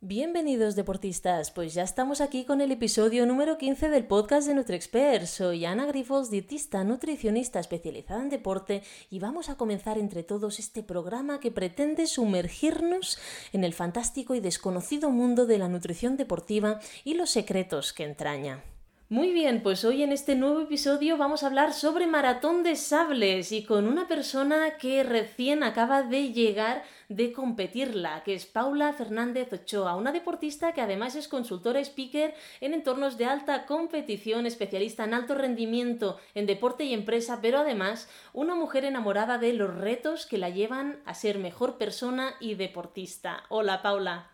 Bienvenidos 0.00 0.76
deportistas, 0.76 1.50
pues 1.50 1.74
ya 1.74 1.82
estamos 1.82 2.20
aquí 2.20 2.44
con 2.44 2.60
el 2.60 2.70
episodio 2.70 3.26
número 3.26 3.58
15 3.58 3.88
del 3.88 4.06
podcast 4.06 4.46
de 4.46 4.54
NutriExpert. 4.54 5.26
Soy 5.26 5.64
Ana 5.64 5.86
Grifos, 5.86 6.30
dietista 6.30 6.84
nutricionista 6.84 7.58
especializada 7.58 8.22
en 8.22 8.28
deporte 8.28 8.84
y 9.10 9.18
vamos 9.18 9.48
a 9.48 9.56
comenzar 9.56 9.98
entre 9.98 10.22
todos 10.22 10.60
este 10.60 10.84
programa 10.84 11.40
que 11.40 11.50
pretende 11.50 12.06
sumergirnos 12.06 13.18
en 13.52 13.64
el 13.64 13.74
fantástico 13.74 14.36
y 14.36 14.40
desconocido 14.40 15.10
mundo 15.10 15.46
de 15.46 15.58
la 15.58 15.68
nutrición 15.68 16.16
deportiva 16.16 16.78
y 17.02 17.14
los 17.14 17.30
secretos 17.30 17.92
que 17.92 18.04
entraña. 18.04 18.62
Muy 19.10 19.32
bien, 19.32 19.62
pues 19.62 19.86
hoy 19.86 20.02
en 20.02 20.12
este 20.12 20.34
nuevo 20.34 20.60
episodio 20.60 21.16
vamos 21.16 21.42
a 21.42 21.46
hablar 21.46 21.72
sobre 21.72 22.06
maratón 22.06 22.62
de 22.62 22.76
sables 22.76 23.52
y 23.52 23.64
con 23.64 23.88
una 23.88 24.06
persona 24.06 24.76
que 24.76 25.02
recién 25.02 25.62
acaba 25.62 26.02
de 26.02 26.30
llegar 26.34 26.84
de 27.08 27.32
competirla, 27.32 28.22
que 28.22 28.34
es 28.34 28.44
Paula 28.44 28.92
Fernández 28.92 29.50
Ochoa, 29.50 29.96
una 29.96 30.12
deportista 30.12 30.74
que 30.74 30.82
además 30.82 31.16
es 31.16 31.26
consultora 31.26 31.80
speaker 31.80 32.34
en 32.60 32.74
entornos 32.74 33.16
de 33.16 33.24
alta 33.24 33.64
competición, 33.64 34.44
especialista 34.44 35.04
en 35.04 35.14
alto 35.14 35.34
rendimiento 35.34 36.20
en 36.34 36.44
deporte 36.44 36.84
y 36.84 36.92
empresa, 36.92 37.38
pero 37.40 37.60
además 37.60 38.10
una 38.34 38.54
mujer 38.54 38.84
enamorada 38.84 39.38
de 39.38 39.54
los 39.54 39.74
retos 39.74 40.26
que 40.26 40.36
la 40.36 40.50
llevan 40.50 41.00
a 41.06 41.14
ser 41.14 41.38
mejor 41.38 41.78
persona 41.78 42.34
y 42.40 42.56
deportista. 42.56 43.44
Hola 43.48 43.80
Paula. 43.80 44.28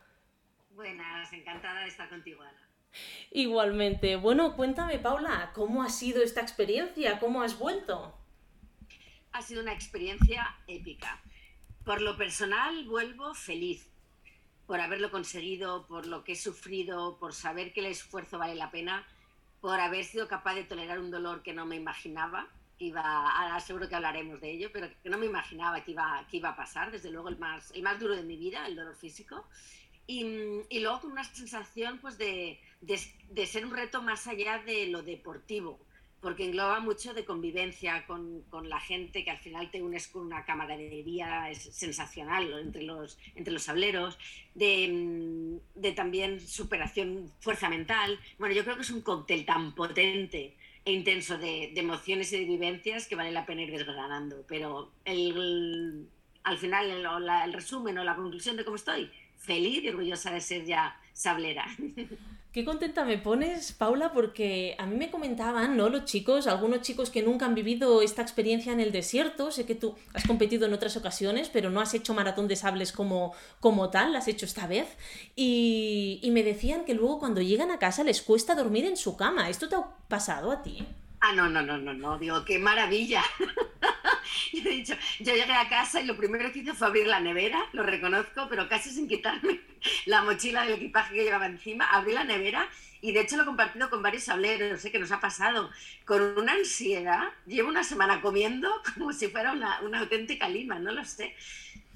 Buenas, 0.75 1.33
encantada 1.33 1.83
de 1.83 1.87
estar 1.91 2.09
contigo, 2.09 2.43
Ana. 2.43 2.64
Igualmente. 3.31 4.17
Bueno, 4.17 4.55
cuéntame, 4.57 4.99
Paula, 4.99 5.51
¿cómo 5.55 5.83
ha 5.83 5.89
sido 5.89 6.23
esta 6.23 6.41
experiencia? 6.41 7.19
¿Cómo 7.19 7.43
has 7.43 7.59
vuelto? 7.59 8.17
Ha 9.33 9.43
sido 9.43 9.63
una 9.63 9.73
experiencia 9.73 10.57
épica. 10.67 11.21
Por 11.85 12.01
lo 12.01 12.17
personal, 12.17 12.85
vuelvo 12.87 13.35
feliz 13.35 13.91
por 14.67 14.81
haberlo 14.81 15.11
conseguido, 15.11 15.87
por 15.87 16.07
lo 16.07 16.25
que 16.25 16.33
he 16.33 16.37
sufrido, 16.37 17.19
por 17.19 17.35
saber 17.35 17.73
que 17.73 17.81
el 17.81 17.87
esfuerzo 17.87 18.39
vale 18.39 18.55
la 18.55 18.71
pena, 18.71 19.07
por 19.61 19.79
haber 19.81 20.05
sido 20.05 20.29
capaz 20.29 20.55
de 20.55 20.65
tolerar 20.65 20.99
un 20.99 21.11
dolor 21.11 21.43
que 21.43 21.53
no 21.53 21.67
me 21.67 21.77
imaginaba. 21.77 22.49
Iba, 22.79 23.03
ahora 23.03 23.61
seguro 23.61 23.89
que 23.89 23.95
hablaremos 23.95 24.41
de 24.41 24.51
ello, 24.51 24.71
pero 24.73 24.89
que 25.03 25.11
no 25.11 25.19
me 25.19 25.27
imaginaba 25.27 25.85
que 25.85 25.93
iba, 25.93 26.27
que 26.31 26.39
iba 26.39 26.51
a 26.51 26.57
pasar, 26.57 26.91
desde 26.91 27.11
luego 27.11 27.29
el 27.29 27.39
más, 27.39 27.71
el 27.73 27.83
más 27.83 28.01
duro 28.01 28.17
de 28.17 28.23
mi 28.23 28.37
vida, 28.37 28.67
el 28.67 28.77
dolor 28.77 28.97
físico. 28.97 29.47
Y, 30.07 30.25
y 30.69 30.81
luego 30.81 31.01
con 31.01 31.13
una 31.13 31.25
sensación 31.25 31.99
pues, 31.99 32.19
de, 32.19 32.61
de, 32.81 33.47
ser 33.47 33.65
un 33.65 33.75
reto 33.75 34.03
más 34.03 34.27
allá 34.27 34.59
de 34.59 34.87
lo 34.87 35.03
deportivo, 35.03 35.81
porque 36.21 36.45
engloba 36.45 36.81
mucho 36.81 37.15
de 37.15 37.25
convivencia 37.25 38.07
con, 38.07 38.43
con, 38.51 38.69
la 38.69 38.81
gente, 38.81 39.25
que 39.25 39.31
al 39.31 39.39
final 39.39 39.71
te 39.71 39.83
unes 39.83 40.09
con 40.09 40.27
una 40.27 40.45
camaradería 40.45 41.51
es 41.51 41.63
sensacional 41.75 42.53
entre 42.61 42.83
los, 42.83 43.19
entre 43.35 43.53
los 43.53 43.63
sableros, 43.63 44.19
de, 44.55 45.59
de, 45.75 45.93
también 45.93 46.41
superación, 46.41 47.31
fuerza 47.41 47.69
mental. 47.69 48.19
Bueno, 48.39 48.55
yo 48.55 48.65
creo 48.65 48.77
que 48.77 48.83
es 48.83 48.91
un 48.91 49.03
cóctel 49.03 49.45
tan 49.45 49.75
potente 49.75 50.57
e 50.85 50.93
intenso 50.93 51.39
de, 51.39 51.73
de 51.75 51.81
emociones 51.81 52.33
y 52.33 52.39
de 52.41 52.45
vivencias 52.45 53.07
que 53.07 53.17
vale 53.17 53.33
la 53.33 53.47
pena 53.47 53.63
ir 53.63 53.71
desgranando, 53.71 54.45
pero 54.47 54.93
el, 55.07 56.07
al 56.43 56.59
final 56.59 56.91
el, 56.91 57.07
el 57.07 57.53
resumen 57.55 57.97
o 57.99 58.05
la 58.05 58.17
conclusión 58.17 58.57
de 58.57 58.65
cómo 58.65 58.77
estoy, 58.77 59.11
feliz 59.45 59.85
y 59.85 59.89
orgullosa 59.89 60.33
de 60.33 60.41
ser 60.41 60.65
ya 60.65 60.99
sablera. 61.13 61.67
Qué 62.55 62.65
contenta 62.65 63.05
me 63.05 63.19
pones, 63.19 63.73
Paula, 63.73 64.13
porque 64.13 64.77
a 64.79 64.87
mí 64.87 64.95
me 64.95 65.11
comentaban, 65.11 65.77
¿no? 65.77 65.89
Los 65.89 66.05
chicos, 66.05 66.47
algunos 66.47 66.83
chicos 66.83 67.11
que 67.11 67.21
nunca 67.21 67.47
han 67.47 67.57
vivido 67.57 68.01
esta 68.01 68.23
experiencia 68.23 68.73
en 68.73 68.79
el 68.79 68.93
desierto. 68.93 69.51
Sé 69.51 69.67
que 69.67 69.75
tú 69.75 69.97
has 70.13 70.25
competido 70.25 70.65
en 70.65 70.73
otras 70.73 70.97
ocasiones, 70.97 71.49
pero 71.49 71.71
no 71.71 71.81
has 71.81 71.95
hecho 71.95 72.15
maratón 72.15 72.47
de 72.47 72.55
sables 72.55 72.93
como, 72.93 73.35
como 73.59 73.91
tal, 73.91 74.13
la 74.13 74.21
has 74.21 74.29
hecho 74.29 74.47
esta 74.47 74.69
vez. 74.69 74.87
Y, 75.35 76.21
y 76.23 76.31
me 76.31 76.45
decían 76.45 76.85
que 76.85 76.95
luego 76.95 77.19
cuando 77.19 77.41
llegan 77.41 77.73
a 77.73 77.81
casa 77.81 78.05
les 78.05 78.23
cuesta 78.23 78.55
dormir 78.55 78.85
en 78.85 78.97
su 78.97 79.17
cama. 79.17 79.51
¿Esto 79.51 79.69
te 79.69 79.75
ha 79.75 79.89
pasado 80.07 80.53
a 80.53 80.63
ti? 80.63 80.87
Ah, 81.19 81.33
no, 81.33 81.49
no, 81.49 81.61
no, 81.61 81.77
no, 81.77 81.93
no, 81.93 82.19
digo, 82.19 82.45
qué 82.45 82.61
maravilla. 82.61 83.25
yo 84.53 84.71
he 84.71 84.73
dicho, 84.73 84.95
yo 85.21 85.35
llegué 85.35 85.53
a 85.53 85.69
casa 85.69 86.01
y 86.01 86.07
lo 86.07 86.17
primero 86.17 86.53
que 86.53 86.61
hice 86.61 86.75
fue 86.75 86.87
abrir 86.87 87.07
la 87.07 87.21
nevera, 87.21 87.67
lo 87.73 87.83
reconozco, 87.83 88.47
pero 88.49 88.69
casi 88.69 88.91
sin 88.91 89.09
quitarme 89.09 89.61
la 90.07 90.23
mochila 90.23 90.65
del 90.65 90.75
equipaje 90.75 91.15
que 91.15 91.25
llevaba 91.25 91.47
encima, 91.47 91.87
abrí 91.91 92.13
la 92.13 92.25
nevera 92.25 92.69
y 93.01 93.13
de 93.13 93.21
hecho 93.21 93.37
lo 93.37 93.43
he 93.43 93.47
compartido 93.47 93.91
con 93.91 94.03
varios 94.03 94.25
sableros, 94.25 94.81
sé 94.81 94.91
que 94.91 94.99
nos 94.99 95.13
ha 95.13 95.21
pasado, 95.21 95.71
con 96.05 96.23
una 96.39 96.53
ansiedad, 96.53 97.29
llevo 97.47 97.69
una 97.69 97.85
semana 97.85 98.21
comiendo 98.21 98.71
como 98.95 99.13
si 99.13 99.29
fuera 99.29 99.53
una, 99.53 99.81
una 99.83 100.01
auténtica 100.01 100.49
lima, 100.49 100.79
no 100.79 100.93
lo 100.93 101.05
sé, 101.05 101.35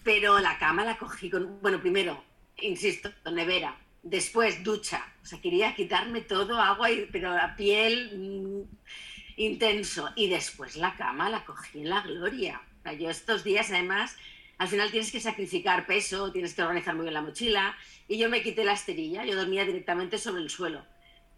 pero 0.04 0.38
la 0.38 0.58
cama 0.58 0.84
la 0.84 0.98
cogí 0.98 1.30
con, 1.30 1.60
bueno, 1.60 1.80
primero, 1.80 2.22
insisto, 2.58 3.10
nevera, 3.32 3.76
después 4.02 4.62
ducha, 4.62 5.04
o 5.22 5.26
sea, 5.26 5.40
quería 5.40 5.74
quitarme 5.74 6.20
todo, 6.22 6.60
agua, 6.60 6.90
y, 6.90 7.06
pero 7.10 7.34
la 7.34 7.56
piel... 7.56 8.10
Mmm, 8.14 9.07
intenso. 9.38 10.10
Y 10.16 10.28
después 10.28 10.76
la 10.76 10.94
cama 10.96 11.30
la 11.30 11.44
cogí 11.44 11.80
en 11.80 11.90
la 11.90 12.02
gloria. 12.02 12.60
yo 12.98 13.10
estos 13.10 13.44
días, 13.44 13.70
además, 13.70 14.16
al 14.58 14.68
final 14.68 14.90
tienes 14.90 15.12
que 15.12 15.20
sacrificar 15.20 15.86
peso, 15.86 16.32
tienes 16.32 16.54
que 16.54 16.62
organizar 16.62 16.94
muy 16.94 17.04
bien 17.04 17.14
la 17.14 17.22
mochila. 17.22 17.76
Y 18.08 18.18
yo 18.18 18.28
me 18.28 18.42
quité 18.42 18.64
la 18.64 18.72
esterilla, 18.72 19.24
yo 19.24 19.36
dormía 19.36 19.64
directamente 19.64 20.18
sobre 20.18 20.42
el 20.42 20.50
suelo. 20.50 20.84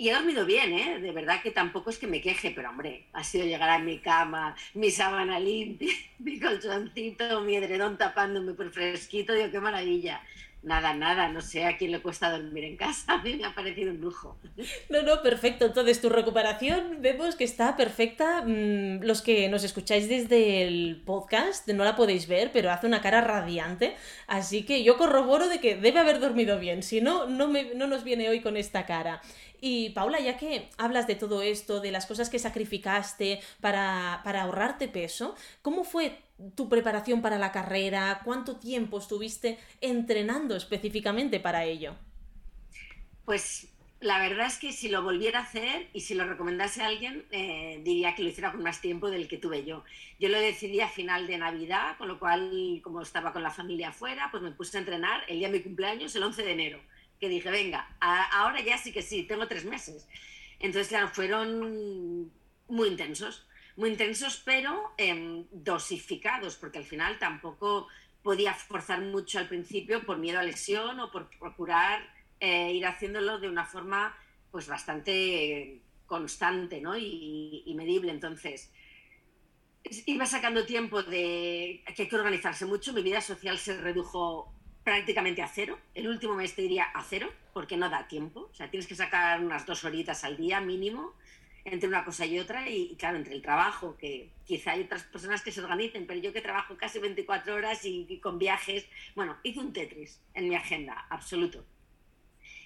Y 0.01 0.09
he 0.09 0.15
dormido 0.15 0.47
bien, 0.47 0.73
¿eh? 0.73 0.99
De 0.99 1.13
verdad 1.13 1.43
que 1.43 1.51
tampoco 1.51 1.91
es 1.91 1.99
que 1.99 2.07
me 2.07 2.23
queje, 2.23 2.53
pero 2.53 2.71
hombre, 2.71 3.09
ha 3.13 3.23
sido 3.23 3.45
llegar 3.45 3.69
a 3.69 3.79
mi 3.79 3.99
cama, 3.99 4.57
mi 4.73 4.91
sábana 4.91 5.39
limpia, 5.39 5.93
mi 6.19 6.41
colchoncito, 6.41 7.43
mi 7.43 7.57
edredón 7.57 7.99
tapándome 7.99 8.55
por 8.55 8.73
fresquito, 8.73 9.35
digo, 9.35 9.51
qué 9.51 9.61
maravilla. 9.61 10.23
Nada, 10.63 10.93
nada, 10.93 11.29
no 11.29 11.41
sé 11.41 11.65
a 11.65 11.79
quién 11.79 11.91
le 11.91 12.03
cuesta 12.03 12.31
dormir 12.31 12.65
en 12.65 12.77
casa, 12.77 13.05
a 13.15 13.23
mí 13.23 13.35
me 13.35 13.47
ha 13.47 13.55
parecido 13.55 13.93
un 13.93 14.01
lujo. 14.01 14.37
No, 14.91 15.03
no, 15.03 15.23
perfecto. 15.23 15.65
Entonces, 15.65 16.01
tu 16.01 16.11
recuperación 16.11 16.99
vemos 17.01 17.35
que 17.35 17.45
está 17.45 17.77
perfecta. 17.77 18.43
Mm, 18.43 19.03
los 19.03 19.23
que 19.23 19.49
nos 19.49 19.65
escucháis 19.65 20.09
desde 20.09 20.67
el 20.67 21.03
podcast 21.07 21.67
no 21.69 21.85
la 21.85 21.97
podéis 21.97 22.29
ver, 22.29 22.51
pero 22.53 22.71
hace 22.71 22.87
una 22.87 23.01
cara 23.01 23.23
radiante. 23.23 23.97
Así 24.27 24.65
que 24.65 24.85
yo 24.85 24.99
corroboro 24.99 25.49
de 25.49 25.61
que 25.61 25.77
debe 25.77 25.99
haber 25.99 26.21
dormido 26.21 26.59
bien. 26.59 26.83
Si 26.83 27.01
no, 27.01 27.27
no, 27.27 27.49
me, 27.49 27.75
no 27.75 27.87
nos 27.87 28.05
viene 28.05 28.29
hoy 28.29 28.41
con 28.41 28.59
esta 28.59 28.85
cara. 28.85 29.23
Y 29.61 29.91
Paula, 29.91 30.21
ya 30.21 30.37
que 30.37 30.71
hablas 30.79 31.07
de 31.07 31.15
todo 31.15 31.43
esto, 31.43 31.81
de 31.81 31.91
las 31.91 32.07
cosas 32.07 32.31
que 32.31 32.39
sacrificaste 32.39 33.41
para, 33.61 34.23
para 34.25 34.43
ahorrarte 34.43 34.89
peso, 34.89 35.35
¿cómo 35.63 35.85
fue 35.85 36.19
tu 36.55 36.69
preparación 36.69 37.21
para 37.21 37.39
la 37.39 37.53
carrera? 37.53 38.23
¿Cuánto 38.25 38.57
tiempo 38.57 38.99
estuviste 38.99 39.59
entrenando 39.81 40.57
específicamente 40.57 41.41
para 41.41 41.65
ello? 41.65 41.95
Pues 43.25 43.69
la 44.01 44.19
verdad 44.19 44.47
es 44.47 44.57
que 44.57 44.73
si 44.73 44.89
lo 44.89 45.03
volviera 45.03 45.41
a 45.41 45.43
hacer 45.43 45.89
y 45.93 46.01
si 46.01 46.15
lo 46.15 46.25
recomendase 46.25 46.83
a 46.83 46.87
alguien, 46.87 47.27
eh, 47.31 47.81
diría 47.85 48.15
que 48.15 48.23
lo 48.23 48.31
hiciera 48.31 48.51
con 48.51 48.63
más 48.63 48.81
tiempo 48.81 49.11
del 49.11 49.29
que 49.29 49.37
tuve 49.37 49.65
yo. 49.65 49.85
Yo 50.19 50.31
lo 50.31 50.41
decidí 50.41 50.81
a 50.81 50.89
final 50.89 51.27
de 51.27 51.37
Navidad, 51.37 51.99
con 51.99 52.09
lo 52.09 52.19
cual, 52.19 52.81
como 52.83 53.03
estaba 53.03 53.33
con 53.33 53.43
la 53.43 53.51
familia 53.51 53.91
afuera, 53.91 54.29
pues 54.31 54.43
me 54.43 54.53
puse 54.53 54.79
a 54.79 54.81
entrenar 54.81 55.25
el 55.29 55.39
día 55.39 55.49
de 55.49 55.59
mi 55.59 55.63
cumpleaños, 55.63 56.17
el 56.17 56.23
11 56.23 56.43
de 56.43 56.53
enero, 56.53 56.81
que 57.21 57.29
dije, 57.29 57.51
venga, 57.51 57.97
ahora 58.01 58.61
ya 58.61 58.79
sí 58.79 58.93
que 58.93 59.03
sí, 59.03 59.25
tengo 59.25 59.47
tres 59.47 59.65
meses. 59.65 60.09
Entonces, 60.59 60.89
claro, 60.89 61.09
fueron 61.09 62.33
muy 62.69 62.89
intensos 62.89 63.47
muy 63.81 63.91
intensos, 63.91 64.43
pero 64.45 64.93
eh, 64.99 65.45
dosificados, 65.51 66.57
porque 66.57 66.79
al 66.79 66.85
final 66.85 67.19
tampoco 67.19 67.89
podía 68.23 68.53
forzar 68.53 69.01
mucho 69.01 69.39
al 69.39 69.49
principio 69.49 70.05
por 70.05 70.19
miedo 70.19 70.39
a 70.39 70.43
lesión 70.43 71.01
o 71.01 71.11
por 71.11 71.31
procurar 71.31 72.03
eh, 72.39 72.73
ir 72.75 72.85
haciéndolo 72.87 73.39
de 73.39 73.49
una 73.49 73.65
forma 73.65 74.15
pues 74.51 74.69
bastante 74.69 75.81
constante 76.07 76.81
¿no? 76.81 76.97
y, 76.99 77.63
y, 77.65 77.75
medible. 77.75 78.11
Entonces, 78.11 78.71
iba 80.05 80.27
sacando 80.27 80.67
tiempo 80.67 81.03
de 81.03 81.83
que 81.97 82.03
hay 82.03 82.09
que 82.09 82.17
organizarse 82.17 82.67
mucho. 82.67 82.93
Mi 82.93 83.03
vida 83.03 83.23
social 83.23 83.57
se 83.59 83.81
redujo 83.81 84.53
prácticamente 84.85 85.43
a 85.43 85.49
cero. 85.49 85.79
El 85.95 86.09
último 86.09 86.35
mes 86.35 86.55
te 86.55 86.63
diría 86.63 86.85
a 86.85 87.03
cero, 87.03 87.31
porque 87.53 87.77
no 87.77 87.89
da 87.89 88.09
tiempo. 88.09 88.49
O 88.51 88.55
sea, 88.55 88.71
tienes 88.71 88.87
que 88.87 88.95
sacar 88.95 89.41
unas 89.41 89.67
dos 89.67 89.85
horitas 89.85 90.25
al 90.25 90.37
día 90.37 90.61
mínimo 90.61 91.15
entre 91.65 91.89
una 91.89 92.05
cosa 92.05 92.25
y 92.25 92.39
otra 92.39 92.69
y, 92.69 92.97
claro, 92.97 93.19
entre 93.19 93.35
el 93.35 93.43
trabajo, 93.43 93.97
que 93.99 94.31
quizá 94.47 94.73
hay 94.73 94.83
otras 94.83 95.05
personas 95.05 95.43
que 95.43 95.53
se 95.53 95.61
organicen, 95.61 96.07
pero 96.07 96.21
yo 96.21 96.33
que 96.33 96.41
trabajo 96.41 96.77
casi 96.77 96.99
24 96.99 97.55
horas 97.55 97.85
y, 97.85 98.19
con 98.19 98.39
viajes, 98.39 98.87
bueno, 99.15 99.37
hice 99.43 99.61
un 99.61 99.73
Tetris 99.73 100.21
en 100.35 100.49
mi 100.49 100.55
agenda, 100.55 101.07
absoluto. 101.11 101.65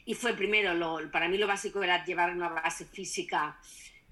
Y 0.05 0.15
fue 0.15 0.35
primero, 0.35 0.75
lo, 0.75 1.11
para 1.11 1.29
mí 1.29 1.39
lo 1.39 1.47
básico 1.47 1.83
era 1.83 2.05
llevar 2.05 2.31
una 2.31 2.49
base 2.49 2.85
física 2.85 3.59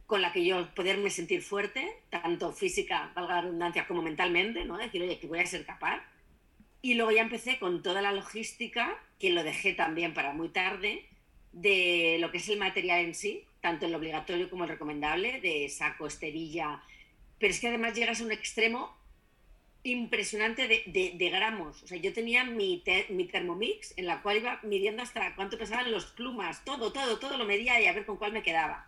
con 0.07 0.21
la 0.21 0.33
que 0.33 0.45
yo 0.45 0.75
poderme 0.75 1.11
sentir 1.11 1.43
fuerte, 1.43 2.03
tanto 2.11 2.53
física, 2.53 3.13
valga 3.15 3.37
la 3.37 3.41
redundancia, 3.43 3.87
como 3.87 4.03
mentalmente, 4.03 4.65
¿no? 4.65 4.77
Decir, 4.77 5.03
oye, 5.03 5.19
que 5.19 5.27
voy 5.27 5.39
a 5.39 5.47
ser 5.47 5.65
capaz. 5.65 6.03
Y 6.83 6.95
luego 6.95 7.13
ya 7.13 7.23
empecé 7.23 7.59
con 7.59 7.83
toda 7.83 8.03
la 8.03 8.13
logística, 8.13 8.99
que 9.19 9.31
lo 9.31 9.45
dejé 9.45 9.73
también 9.73 10.15
para 10.15 10.33
muy 10.33 10.49
tarde, 10.49 11.07
de 11.53 12.19
lo 12.21 12.31
que 12.31 12.39
es 12.39 12.49
el 12.49 12.59
material 12.59 13.01
en 13.01 13.15
sí, 13.15 13.45
tanto 13.61 13.87
el 13.87 13.95
obligatorio 13.95 14.51
como 14.51 14.65
el 14.65 14.71
recomendable, 14.71 15.41
de 15.41 15.69
saco, 15.69 16.07
esterilla, 16.07 16.83
pero 17.39 17.53
es 17.53 17.61
que 17.61 17.69
además 17.69 17.95
llegas 17.95 18.21
a 18.21 18.25
un 18.25 18.33
extremo 18.33 18.97
impresionante 19.85 20.69
de, 20.69 21.31
gramos. 21.31 21.83
O 21.83 21.87
sea, 21.87 21.99
yo 21.99 22.13
tenía 22.13 22.45
mi, 22.45 22.83
mi 23.11 23.25
Thermomix 23.27 23.95
en 23.97 24.07
la 24.07 24.23
cual 24.23 24.37
iba 24.37 24.61
midiendo 24.63 25.03
hasta 25.03 25.35
cuánto 25.35 25.59
pesaban 25.59 25.91
los 25.91 26.07
plumas, 26.07 26.65
todo, 26.65 26.93
todo, 26.93 27.19
todo 27.19 27.37
lo 27.37 27.45
medía 27.45 27.81
y 27.81 27.87
a 27.87 27.93
ver 27.93 28.07
con 28.07 28.17
cuál 28.17 28.33
me 28.33 28.43
quedaba. 28.43 28.87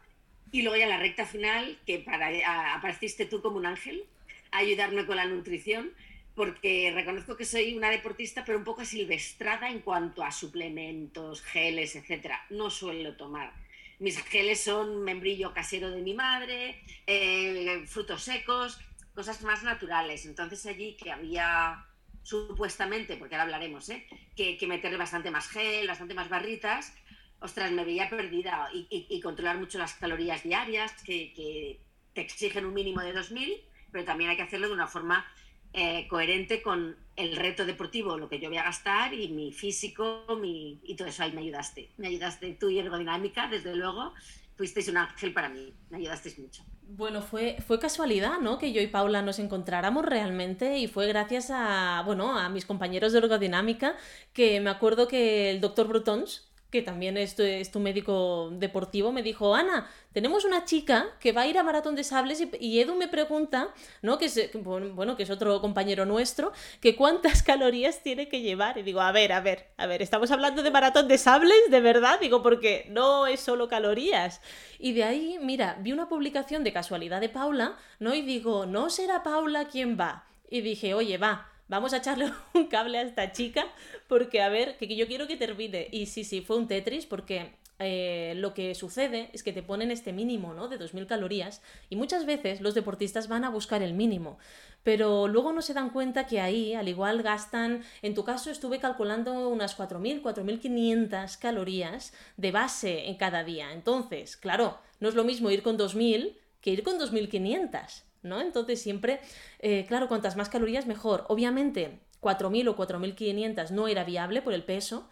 Y 0.52 0.62
luego 0.62 0.76
ya 0.76 0.86
la 0.86 0.98
recta 0.98 1.26
final, 1.26 1.78
que 1.84 1.98
para, 1.98 2.74
apareciste 2.74 3.26
tú 3.26 3.42
como 3.42 3.56
un 3.56 3.66
ángel, 3.66 4.04
a 4.52 4.58
ayudarme 4.58 5.04
con 5.04 5.16
la 5.16 5.26
nutrición, 5.26 5.92
porque 6.34 6.90
reconozco 6.94 7.36
que 7.36 7.44
soy 7.44 7.76
una 7.76 7.90
deportista, 7.90 8.44
pero 8.44 8.58
un 8.58 8.64
poco 8.64 8.84
silvestrada 8.84 9.68
en 9.68 9.80
cuanto 9.80 10.24
a 10.24 10.32
suplementos, 10.32 11.42
geles, 11.42 11.94
etcétera. 11.94 12.44
No 12.50 12.70
suelo 12.70 13.16
tomar. 13.16 13.52
Mis 14.00 14.20
geles 14.24 14.62
son 14.62 15.04
membrillo 15.04 15.54
casero 15.54 15.90
de 15.90 16.02
mi 16.02 16.14
madre, 16.14 16.82
eh, 17.06 17.84
frutos 17.86 18.22
secos, 18.22 18.78
cosas 19.14 19.42
más 19.42 19.62
naturales. 19.62 20.26
Entonces 20.26 20.66
allí 20.66 20.96
que 20.96 21.12
había 21.12 21.86
supuestamente, 22.24 23.16
porque 23.16 23.36
ahora 23.36 23.44
hablaremos, 23.44 23.88
¿eh? 23.90 24.06
que, 24.34 24.58
meterle 24.66 24.96
bastante 24.96 25.30
más 25.30 25.48
gel, 25.48 25.86
bastante 25.86 26.14
más 26.14 26.28
barritas, 26.28 26.92
ostras, 27.38 27.70
me 27.70 27.84
veía 27.84 28.08
perdida 28.08 28.68
y, 28.72 29.20
controlar 29.20 29.58
mucho 29.58 29.78
las 29.78 29.94
calorías 29.94 30.42
diarias, 30.42 30.92
que, 31.04 31.80
te 32.14 32.20
exigen 32.20 32.64
un 32.64 32.74
mínimo 32.74 33.00
de 33.00 33.12
2.000, 33.12 33.60
pero 33.90 34.04
también 34.04 34.30
hay 34.30 34.36
que 34.36 34.42
hacerlo 34.42 34.68
de 34.68 34.74
una 34.74 34.86
forma 34.86 35.26
eh, 35.76 36.06
coherente 36.08 36.62
con 36.62 36.96
el 37.16 37.34
reto 37.34 37.66
deportivo, 37.66 38.16
lo 38.16 38.28
que 38.28 38.38
yo 38.38 38.48
voy 38.48 38.58
a 38.58 38.62
gastar 38.62 39.12
y 39.12 39.28
mi 39.28 39.52
físico 39.52 40.24
mi, 40.40 40.80
y 40.84 40.94
todo 40.94 41.08
eso 41.08 41.24
ahí 41.24 41.32
me 41.32 41.40
ayudaste. 41.40 41.90
Me 41.96 42.06
ayudaste 42.06 42.56
tú 42.58 42.70
y 42.70 42.78
ergodinámica, 42.78 43.48
desde 43.48 43.74
luego, 43.74 44.12
fuisteis 44.56 44.88
un 44.88 44.98
ángel 44.98 45.32
para 45.32 45.48
mí, 45.48 45.74
me 45.90 45.98
ayudasteis 45.98 46.38
mucho. 46.38 46.62
Bueno, 46.86 47.22
fue, 47.22 47.56
fue 47.66 47.80
casualidad, 47.80 48.38
¿no? 48.38 48.58
Que 48.58 48.72
yo 48.72 48.80
y 48.80 48.86
Paula 48.86 49.22
nos 49.22 49.40
encontráramos 49.40 50.04
realmente 50.04 50.78
y 50.78 50.86
fue 50.86 51.08
gracias 51.08 51.50
a, 51.50 52.02
bueno, 52.06 52.38
a 52.38 52.48
mis 52.50 52.66
compañeros 52.66 53.12
de 53.12 53.18
ergodinámica 53.18 53.96
que 54.32 54.60
me 54.60 54.70
acuerdo 54.70 55.08
que 55.08 55.50
el 55.50 55.60
doctor 55.60 55.88
Brutons, 55.88 56.52
que 56.74 56.82
también 56.82 57.16
es 57.16 57.36
tu, 57.36 57.78
médico 57.78 58.50
deportivo, 58.50 59.12
me 59.12 59.22
dijo, 59.22 59.54
Ana, 59.54 59.88
tenemos 60.12 60.44
una 60.44 60.64
chica 60.64 61.06
que 61.20 61.30
va 61.30 61.42
a 61.42 61.46
ir 61.46 61.56
a 61.56 61.62
Maratón 61.62 61.94
de 61.94 62.02
Sables 62.02 62.42
y, 62.58 62.80
Edu 62.80 62.96
me 62.96 63.06
pregunta, 63.06 63.68
¿no? 64.02 64.18
Que 64.18 64.24
es, 64.24 64.50
bueno, 64.64 65.16
que 65.16 65.22
es 65.22 65.30
otro 65.30 65.60
compañero 65.60 66.04
nuestro, 66.04 66.50
que 66.80 66.96
cuántas 66.96 67.42
calorías 67.44 68.02
tiene 68.02 68.28
que 68.28 68.40
llevar. 68.40 68.76
Y 68.76 68.82
digo, 68.82 69.00
a 69.00 69.12
ver, 69.12 69.32
a 69.32 69.40
ver, 69.40 69.68
a 69.76 69.86
ver, 69.86 70.02
estamos 70.02 70.32
hablando 70.32 70.64
de 70.64 70.72
Maratón 70.72 71.06
de 71.06 71.16
Sables, 71.16 71.70
de 71.70 71.80
verdad, 71.80 72.18
digo, 72.18 72.42
porque 72.42 72.86
no 72.90 73.28
es 73.28 73.38
solo 73.38 73.68
calorías. 73.68 74.40
Y 74.80 74.94
de 74.94 75.04
ahí, 75.04 75.38
mira, 75.40 75.76
vi 75.78 75.92
una 75.92 76.08
publicación 76.08 76.64
de 76.64 76.72
casualidad 76.72 77.20
de 77.20 77.28
Paula, 77.28 77.76
¿no? 78.00 78.14
Y 78.14 78.22
digo, 78.22 78.66
¿no 78.66 78.90
será 78.90 79.22
Paula 79.22 79.68
quien 79.68 79.96
va? 79.96 80.24
Y 80.50 80.62
dije, 80.62 80.92
oye, 80.92 81.18
va 81.18 81.53
vamos 81.68 81.92
a 81.92 81.98
echarle 81.98 82.32
un 82.54 82.66
cable 82.66 82.98
a 82.98 83.02
esta 83.02 83.32
chica 83.32 83.66
porque 84.08 84.42
a 84.42 84.48
ver, 84.48 84.76
que 84.76 84.94
yo 84.94 85.06
quiero 85.06 85.26
que 85.26 85.36
termine. 85.36 85.88
Y 85.90 86.06
sí, 86.06 86.24
sí, 86.24 86.40
fue 86.40 86.56
un 86.56 86.68
Tetris 86.68 87.06
porque 87.06 87.52
eh, 87.80 88.34
lo 88.36 88.54
que 88.54 88.74
sucede 88.74 89.30
es 89.32 89.42
que 89.42 89.52
te 89.52 89.62
ponen 89.62 89.90
este 89.90 90.12
mínimo, 90.12 90.54
¿no? 90.54 90.68
De 90.68 90.78
2.000 90.78 91.06
calorías 91.06 91.60
y 91.90 91.96
muchas 91.96 92.24
veces 92.24 92.60
los 92.60 92.74
deportistas 92.74 93.26
van 93.26 93.44
a 93.44 93.50
buscar 93.50 93.82
el 93.82 93.94
mínimo, 93.94 94.38
pero 94.84 95.26
luego 95.26 95.52
no 95.52 95.60
se 95.60 95.74
dan 95.74 95.90
cuenta 95.90 96.26
que 96.26 96.40
ahí 96.40 96.74
al 96.74 96.88
igual 96.88 97.22
gastan, 97.22 97.82
en 98.02 98.14
tu 98.14 98.22
caso 98.22 98.50
estuve 98.50 98.78
calculando 98.78 99.48
unas 99.48 99.76
4.000, 99.76 100.22
4.500 100.22 101.38
calorías 101.38 102.12
de 102.36 102.52
base 102.52 103.08
en 103.08 103.16
cada 103.16 103.42
día. 103.42 103.72
Entonces, 103.72 104.36
claro, 104.36 104.78
no 105.00 105.08
es 105.08 105.16
lo 105.16 105.24
mismo 105.24 105.50
ir 105.50 105.62
con 105.62 105.76
2.000 105.76 106.36
que 106.60 106.70
ir 106.70 106.84
con 106.84 106.98
2.500. 106.98 108.04
¿no? 108.24 108.40
Entonces 108.40 108.82
siempre, 108.82 109.20
eh, 109.60 109.84
claro, 109.86 110.08
cuantas 110.08 110.36
más 110.36 110.48
calorías 110.48 110.86
mejor. 110.86 111.24
Obviamente 111.28 112.00
4.000 112.20 112.68
o 112.68 112.76
4.500 112.76 113.70
no 113.70 113.86
era 113.86 114.04
viable 114.04 114.42
por 114.42 114.54
el 114.54 114.64
peso, 114.64 115.08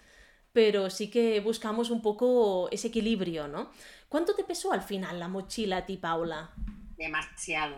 pero 0.52 0.90
sí 0.90 1.10
que 1.10 1.40
buscamos 1.40 1.90
un 1.90 2.02
poco 2.02 2.68
ese 2.70 2.88
equilibrio, 2.88 3.48
¿no? 3.48 3.70
¿Cuánto 4.08 4.34
te 4.34 4.44
pesó 4.44 4.72
al 4.72 4.82
final 4.82 5.18
la 5.18 5.28
mochila 5.28 5.78
a 5.78 5.86
ti, 5.86 5.96
Paula? 5.96 6.50
Demasiado. 6.96 7.76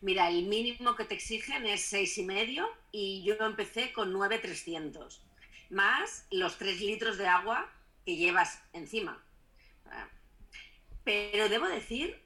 Mira, 0.00 0.28
el 0.28 0.46
mínimo 0.46 0.94
que 0.94 1.04
te 1.04 1.14
exigen 1.14 1.66
es 1.66 1.82
seis 1.82 2.16
y 2.18 2.24
medio 2.24 2.68
y 2.92 3.22
yo 3.24 3.34
empecé 3.40 3.92
con 3.92 4.12
9,300, 4.12 5.22
más 5.70 6.26
los 6.30 6.58
3 6.58 6.80
litros 6.80 7.18
de 7.18 7.26
agua 7.26 7.70
que 8.04 8.16
llevas 8.16 8.62
encima. 8.72 9.22
Pero 11.04 11.48
debo 11.48 11.66
decir 11.66 12.20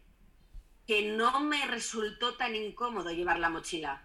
que 0.90 1.02
no 1.02 1.38
me 1.38 1.64
resultó 1.66 2.34
tan 2.34 2.56
incómodo 2.56 3.12
llevar 3.12 3.38
la 3.38 3.48
mochila. 3.48 4.02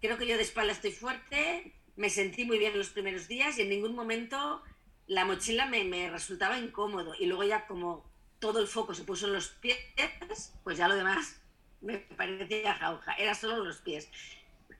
Creo 0.00 0.16
que 0.16 0.26
yo 0.26 0.38
de 0.38 0.44
espalda 0.44 0.72
estoy 0.72 0.92
fuerte, 0.92 1.74
me 1.94 2.08
sentí 2.08 2.46
muy 2.46 2.58
bien 2.58 2.78
los 2.78 2.88
primeros 2.88 3.28
días 3.28 3.58
y 3.58 3.60
en 3.60 3.68
ningún 3.68 3.94
momento 3.94 4.62
la 5.08 5.26
mochila 5.26 5.66
me, 5.66 6.08
resultaba 6.08 6.58
incómodo. 6.58 7.12
Y 7.18 7.26
luego 7.26 7.44
ya 7.44 7.66
como 7.66 8.10
todo 8.38 8.60
el 8.60 8.66
foco 8.66 8.94
se 8.94 9.04
puso 9.04 9.26
en 9.26 9.34
los 9.34 9.48
pies, 9.48 9.76
pues 10.64 10.78
ya 10.78 10.88
lo 10.88 10.94
demás 10.94 11.38
me 11.82 11.98
parecía 11.98 12.72
jauja, 12.72 13.12
era 13.16 13.34
solo 13.34 13.62
los 13.62 13.82
pies. 13.82 14.08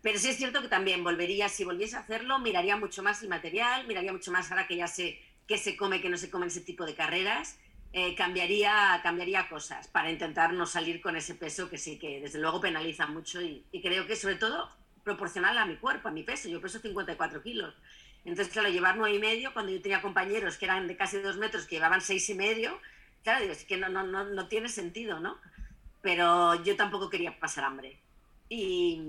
Pero 0.01 0.19
sí 0.19 0.31
es 0.31 0.39
cierto 0.39 0.63
que 0.63 0.69
también 0.69 1.05
volvería, 1.05 1.51
si 1.51 1.65
volviese 1.65 1.97
a 1.97 2.01
hacerlo, 2.01 2.39
miraría 2.39 2.79
mucho 2.79 3.03
más 3.03 3.23
el 3.23 3.29
material, 3.29 3.87
miraría 3.87 4.15
mucho 4.15 4.33
más 4.33 4.51
ahora 4.51 4.67
que 4.67 4.77
ya 4.77 4.89
sé 4.89 5.21
qué 5.47 5.59
se 5.59 5.77
come, 5.77 6.01
qué 6.01 6.09
no 6.09 6.17
se 6.17 6.31
come 6.31 6.47
ese 6.47 6.63
tipo 6.63 6.87
de 6.87 6.95
carreras 6.95 7.59
eh, 7.99 8.15
cambiaría, 8.15 9.01
cambiaría 9.03 9.49
cosas 9.49 9.89
para 9.89 10.11
intentar 10.11 10.53
no 10.53 10.67
salir 10.67 11.01
con 11.01 11.17
ese 11.17 11.35
peso 11.35 11.71
que 11.71 11.79
sí 11.79 11.99
que 11.99 12.21
desde 12.21 12.39
luego 12.39 12.61
penaliza 12.61 13.07
mucho 13.07 13.41
y, 13.41 13.65
creo 13.83 14.07
que 14.07 14.17
sobre 14.17 14.35
todo 14.35 14.69
proporcional 15.03 15.57
a 15.57 15.65
mi 15.65 15.77
cuerpo, 15.77 16.09
a 16.09 16.11
mi 16.11 16.23
peso. 16.23 16.47
Yo 16.51 16.61
peso 16.61 16.79
54 16.79 17.43
kilos. 17.43 17.75
Entonces, 18.27 18.53
claro, 18.53 18.69
llevar 18.69 18.99
nueve 18.99 19.17
y 19.17 19.19
medio, 19.19 19.55
cuando 19.55 19.73
yo 19.73 19.81
tenía 19.81 20.03
compañeros 20.03 20.59
que 20.59 20.67
eran 20.67 20.87
de 20.87 20.95
casi 20.95 21.21
dos 21.21 21.39
metros, 21.39 21.65
que 21.65 21.77
llevaban 21.77 22.03
seis 22.03 22.29
y 22.29 22.35
medio, 22.35 22.79
claro, 23.25 23.41
digo, 23.41 23.53
es 23.55 23.65
que 23.65 23.79
no, 23.79 23.89
no, 23.89 24.03
no, 24.03 24.25
no 24.25 24.47
tiene 24.47 24.69
sentido, 24.69 25.19
¿no? 25.19 25.39
Pero 26.03 26.63
yo 26.65 26.77
tampoco 26.77 27.09
quería 27.09 27.41
pasar 27.41 27.65
hambre. 27.65 27.99
Y, 28.51 29.01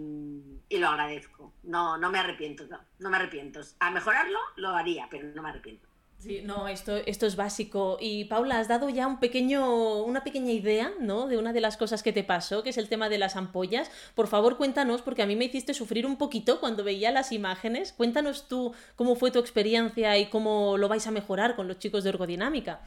lo 0.70 0.88
agradezco. 0.88 1.52
No, 1.64 1.98
no 1.98 2.10
me 2.10 2.20
arrepiento, 2.20 2.64
no 3.00 3.10
me 3.10 3.18
arrepiento. 3.18 3.60
A 3.80 3.92
mejorarlo 3.92 4.40
lo 4.56 4.70
haría, 4.70 5.10
pero 5.12 5.28
no 5.36 5.44
me 5.44 5.50
arrepiento. 5.50 5.87
Sí, 6.20 6.42
no, 6.44 6.68
esto, 6.68 6.98
esto 7.06 7.28
es 7.28 7.36
básico. 7.36 7.98
Y 8.02 8.26
Paula, 8.26 8.60
has 8.60 8.68
dado 8.68 8.90
ya 8.90 9.06
un 9.06 9.20
pequeño, 9.20 10.02
una 10.04 10.24
pequeña 10.24 10.52
idea, 10.52 10.92
¿no? 11.00 11.28
De 11.28 11.38
una 11.38 11.54
de 11.54 11.62
las 11.62 11.78
cosas 11.78 12.02
que 12.02 12.12
te 12.12 12.24
pasó, 12.24 12.64
que 12.64 12.72
es 12.72 12.78
el 12.80 12.90
tema 12.90 13.08
de 13.08 13.20
las 13.20 13.36
ampollas. 13.36 13.92
Por 14.16 14.28
favor, 14.28 14.58
cuéntanos, 14.58 15.04
porque 15.04 15.22
a 15.22 15.28
mí 15.28 15.36
me 15.36 15.46
hiciste 15.46 15.76
sufrir 15.76 16.08
un 16.08 16.18
poquito 16.18 16.60
cuando 16.60 16.84
veía 16.84 17.12
las 17.12 17.32
imágenes. 17.32 17.94
Cuéntanos 17.94 18.48
tú 18.48 18.74
cómo 18.96 19.16
fue 19.16 19.30
tu 19.30 19.38
experiencia 19.38 20.18
y 20.18 20.28
cómo 20.30 20.78
lo 20.78 20.88
vais 20.88 21.06
a 21.06 21.12
mejorar 21.12 21.56
con 21.56 21.68
los 21.68 21.78
chicos 21.78 22.04
de 22.04 22.10
ergodinámica. 22.10 22.82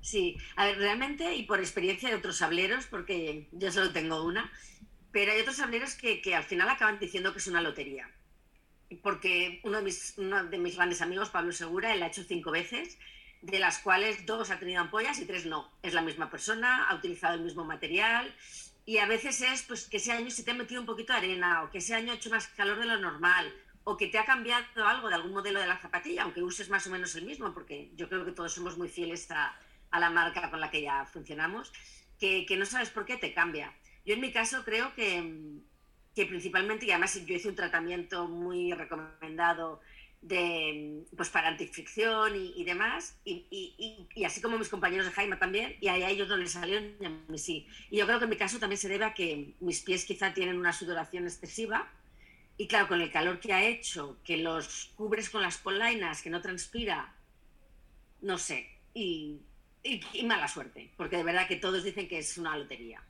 Sí, 0.00 0.36
a 0.54 0.66
ver, 0.66 0.78
realmente, 0.78 1.34
y 1.34 1.42
por 1.42 1.58
experiencia 1.58 2.10
de 2.10 2.14
otros 2.14 2.36
sableros, 2.36 2.86
porque 2.86 3.48
yo 3.50 3.72
solo 3.72 3.90
tengo 3.90 4.24
una, 4.24 4.52
pero 5.10 5.32
hay 5.32 5.40
otros 5.40 5.56
sableros 5.56 5.94
que, 5.94 6.22
que 6.22 6.36
al 6.36 6.44
final 6.44 6.68
acaban 6.68 7.00
diciendo 7.00 7.32
que 7.32 7.40
es 7.40 7.48
una 7.48 7.60
lotería 7.60 8.08
porque 8.96 9.60
uno 9.64 9.78
de, 9.78 9.84
mis, 9.84 10.76
grandes 10.76 11.02
amigos, 11.02 11.30
Pablo 11.30 11.52
Segura, 11.52 11.94
él 11.94 12.02
ha 12.02 12.08
hecho 12.08 12.24
cinco 12.24 12.50
veces, 12.50 12.98
de 13.42 13.58
las 13.58 13.78
cuales 13.78 14.26
dos 14.26 14.50
ha 14.50 14.58
tenido 14.58 14.80
ampollas 14.80 15.18
y 15.20 15.26
tres 15.26 15.46
no. 15.46 15.70
Es 15.82 15.94
la 15.94 16.02
misma 16.02 16.30
persona, 16.30 16.88
ha 16.88 16.94
utilizado 16.94 17.34
el 17.34 17.42
mismo 17.42 17.64
material 17.64 18.34
y 18.84 18.98
a 18.98 19.06
veces 19.06 19.40
es 19.40 19.62
pues, 19.62 19.88
que 19.88 19.98
ese 19.98 20.12
año 20.12 20.30
se 20.30 20.42
te 20.42 20.50
ha 20.50 20.54
metido 20.54 20.80
un 20.80 20.86
poquito 20.86 21.12
de 21.12 21.20
arena 21.20 21.62
o 21.62 21.70
que 21.70 21.78
ese 21.78 21.94
año 21.94 22.12
ha 22.12 22.16
hecho 22.16 22.30
más 22.30 22.48
calor 22.48 22.78
de 22.78 22.86
lo 22.86 22.98
normal 22.98 23.52
o 23.84 23.96
que 23.96 24.08
te 24.08 24.18
ha 24.18 24.24
cambiado 24.24 24.64
algo 24.86 25.08
de 25.08 25.14
algún 25.14 25.32
modelo 25.32 25.60
de 25.60 25.66
la 25.66 25.78
zapatilla, 25.78 26.24
aunque 26.24 26.42
uses 26.42 26.68
más 26.68 26.86
o 26.86 26.90
menos 26.90 27.14
el 27.14 27.24
mismo, 27.24 27.54
porque 27.54 27.90
yo 27.96 28.08
creo 28.08 28.24
que 28.24 28.32
todos 28.32 28.52
somos 28.52 28.76
muy 28.76 28.88
fieles 28.88 29.30
a, 29.30 29.56
la 29.98 30.10
marca 30.10 30.50
con 30.50 30.60
la 30.60 30.70
que 30.70 30.82
ya 30.82 31.04
funcionamos, 31.06 31.72
que 32.18 32.56
no 32.58 32.66
sabes 32.66 32.90
por 32.90 33.06
qué 33.06 33.16
te 33.16 33.32
cambia. 33.32 33.74
Yo 34.04 34.14
en 34.14 34.20
mi 34.20 34.32
caso 34.32 34.64
creo 34.64 34.94
que, 34.94 35.60
que 36.14 36.26
principalmente, 36.26 36.86
y 36.86 36.90
además 36.90 37.24
yo 37.24 37.34
hice 37.34 37.48
un 37.48 37.54
tratamiento 37.54 38.26
muy 38.26 38.72
recomendado 38.72 39.80
de, 40.22 41.04
pues 41.16 41.30
para 41.30 41.48
antifricción 41.48 42.32
y, 42.36 42.64
demás, 42.64 43.18
y, 43.24 43.46
y, 43.50 44.06
y, 44.14 44.24
así 44.24 44.42
como 44.42 44.58
mis 44.58 44.68
compañeros 44.68 45.06
de 45.06 45.12
Jaime 45.12 45.36
también, 45.36 45.76
y 45.80 45.88
a 45.88 46.08
ellos 46.08 46.28
no 46.28 46.36
les 46.36 46.52
salió 46.52 46.80
ni 46.80 47.06
a 47.06 47.08
mí 47.08 47.38
sí. 47.38 47.66
Y 47.90 47.98
yo 47.98 48.06
creo 48.06 48.18
que 48.18 48.24
en 48.24 48.30
mi 48.30 48.36
caso 48.36 48.58
también 48.58 48.78
se 48.78 48.88
debe 48.88 49.04
a 49.04 49.14
que 49.14 49.54
mis 49.60 49.80
pies 49.80 50.04
quizá 50.04 50.34
tienen 50.34 50.58
una 50.58 50.72
sudoración 50.72 51.24
excesiva, 51.24 51.90
y 52.58 52.66
claro, 52.66 52.88
con 52.88 53.00
el 53.00 53.10
calor 53.10 53.40
que 53.40 53.54
ha 53.54 53.64
hecho, 53.64 54.18
que 54.22 54.36
los 54.36 54.92
cubres 54.94 55.30
con 55.30 55.40
las 55.40 55.56
polainas, 55.56 56.20
que 56.20 56.28
no 56.28 56.42
transpira, 56.42 57.14
no 58.20 58.36
sé, 58.36 58.68
y, 58.92 59.40
y 59.82 60.24
mala 60.24 60.48
suerte, 60.48 60.92
porque 60.98 61.16
de 61.16 61.24
verdad 61.24 61.48
que 61.48 61.56
todos 61.56 61.82
dicen 61.82 62.06
que 62.06 62.18
es 62.18 62.36
una 62.36 62.58
lotería. 62.58 63.02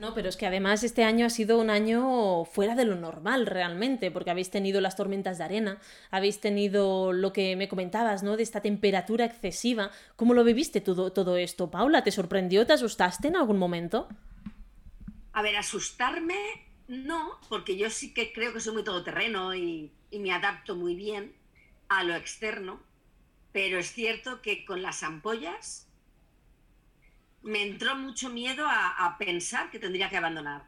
No, 0.00 0.12
pero 0.12 0.28
es 0.28 0.36
que 0.36 0.46
además 0.46 0.82
este 0.82 1.04
año 1.04 1.24
ha 1.24 1.30
sido 1.30 1.58
un 1.58 1.70
año 1.70 2.44
fuera 2.44 2.74
de 2.74 2.84
lo 2.84 2.96
normal 2.96 3.46
realmente, 3.46 4.10
porque 4.10 4.30
habéis 4.30 4.50
tenido 4.50 4.80
las 4.80 4.96
tormentas 4.96 5.38
de 5.38 5.44
arena, 5.44 5.78
habéis 6.10 6.40
tenido 6.40 7.12
lo 7.12 7.32
que 7.32 7.54
me 7.56 7.68
comentabas, 7.68 8.22
¿no? 8.22 8.36
De 8.36 8.42
esta 8.42 8.60
temperatura 8.60 9.24
excesiva. 9.24 9.90
¿Cómo 10.16 10.34
lo 10.34 10.42
viviste 10.44 10.80
todo, 10.80 11.12
todo 11.12 11.36
esto, 11.36 11.70
Paula? 11.70 12.02
¿Te 12.02 12.10
sorprendió? 12.10 12.66
¿Te 12.66 12.72
asustaste 12.72 13.28
en 13.28 13.36
algún 13.36 13.58
momento? 13.58 14.08
A 15.32 15.42
ver, 15.42 15.56
asustarme 15.56 16.36
No, 16.88 17.38
porque 17.48 17.76
yo 17.76 17.88
sí 17.90 18.12
que 18.12 18.32
creo 18.32 18.52
que 18.52 18.60
soy 18.60 18.74
muy 18.74 18.84
todoterreno 18.84 19.54
y, 19.54 19.92
y 20.10 20.18
me 20.18 20.32
adapto 20.32 20.76
muy 20.76 20.94
bien 20.94 21.34
a 21.88 22.04
lo 22.04 22.14
externo, 22.14 22.80
pero 23.52 23.78
es 23.78 23.92
cierto 23.92 24.42
que 24.42 24.64
con 24.64 24.82
las 24.82 25.02
ampollas 25.02 25.83
me 27.44 27.62
entró 27.62 27.94
mucho 27.94 28.30
miedo 28.30 28.66
a, 28.66 29.16
pensar 29.18 29.70
que 29.70 29.78
tendría 29.78 30.08
que 30.08 30.16
abandonar. 30.16 30.64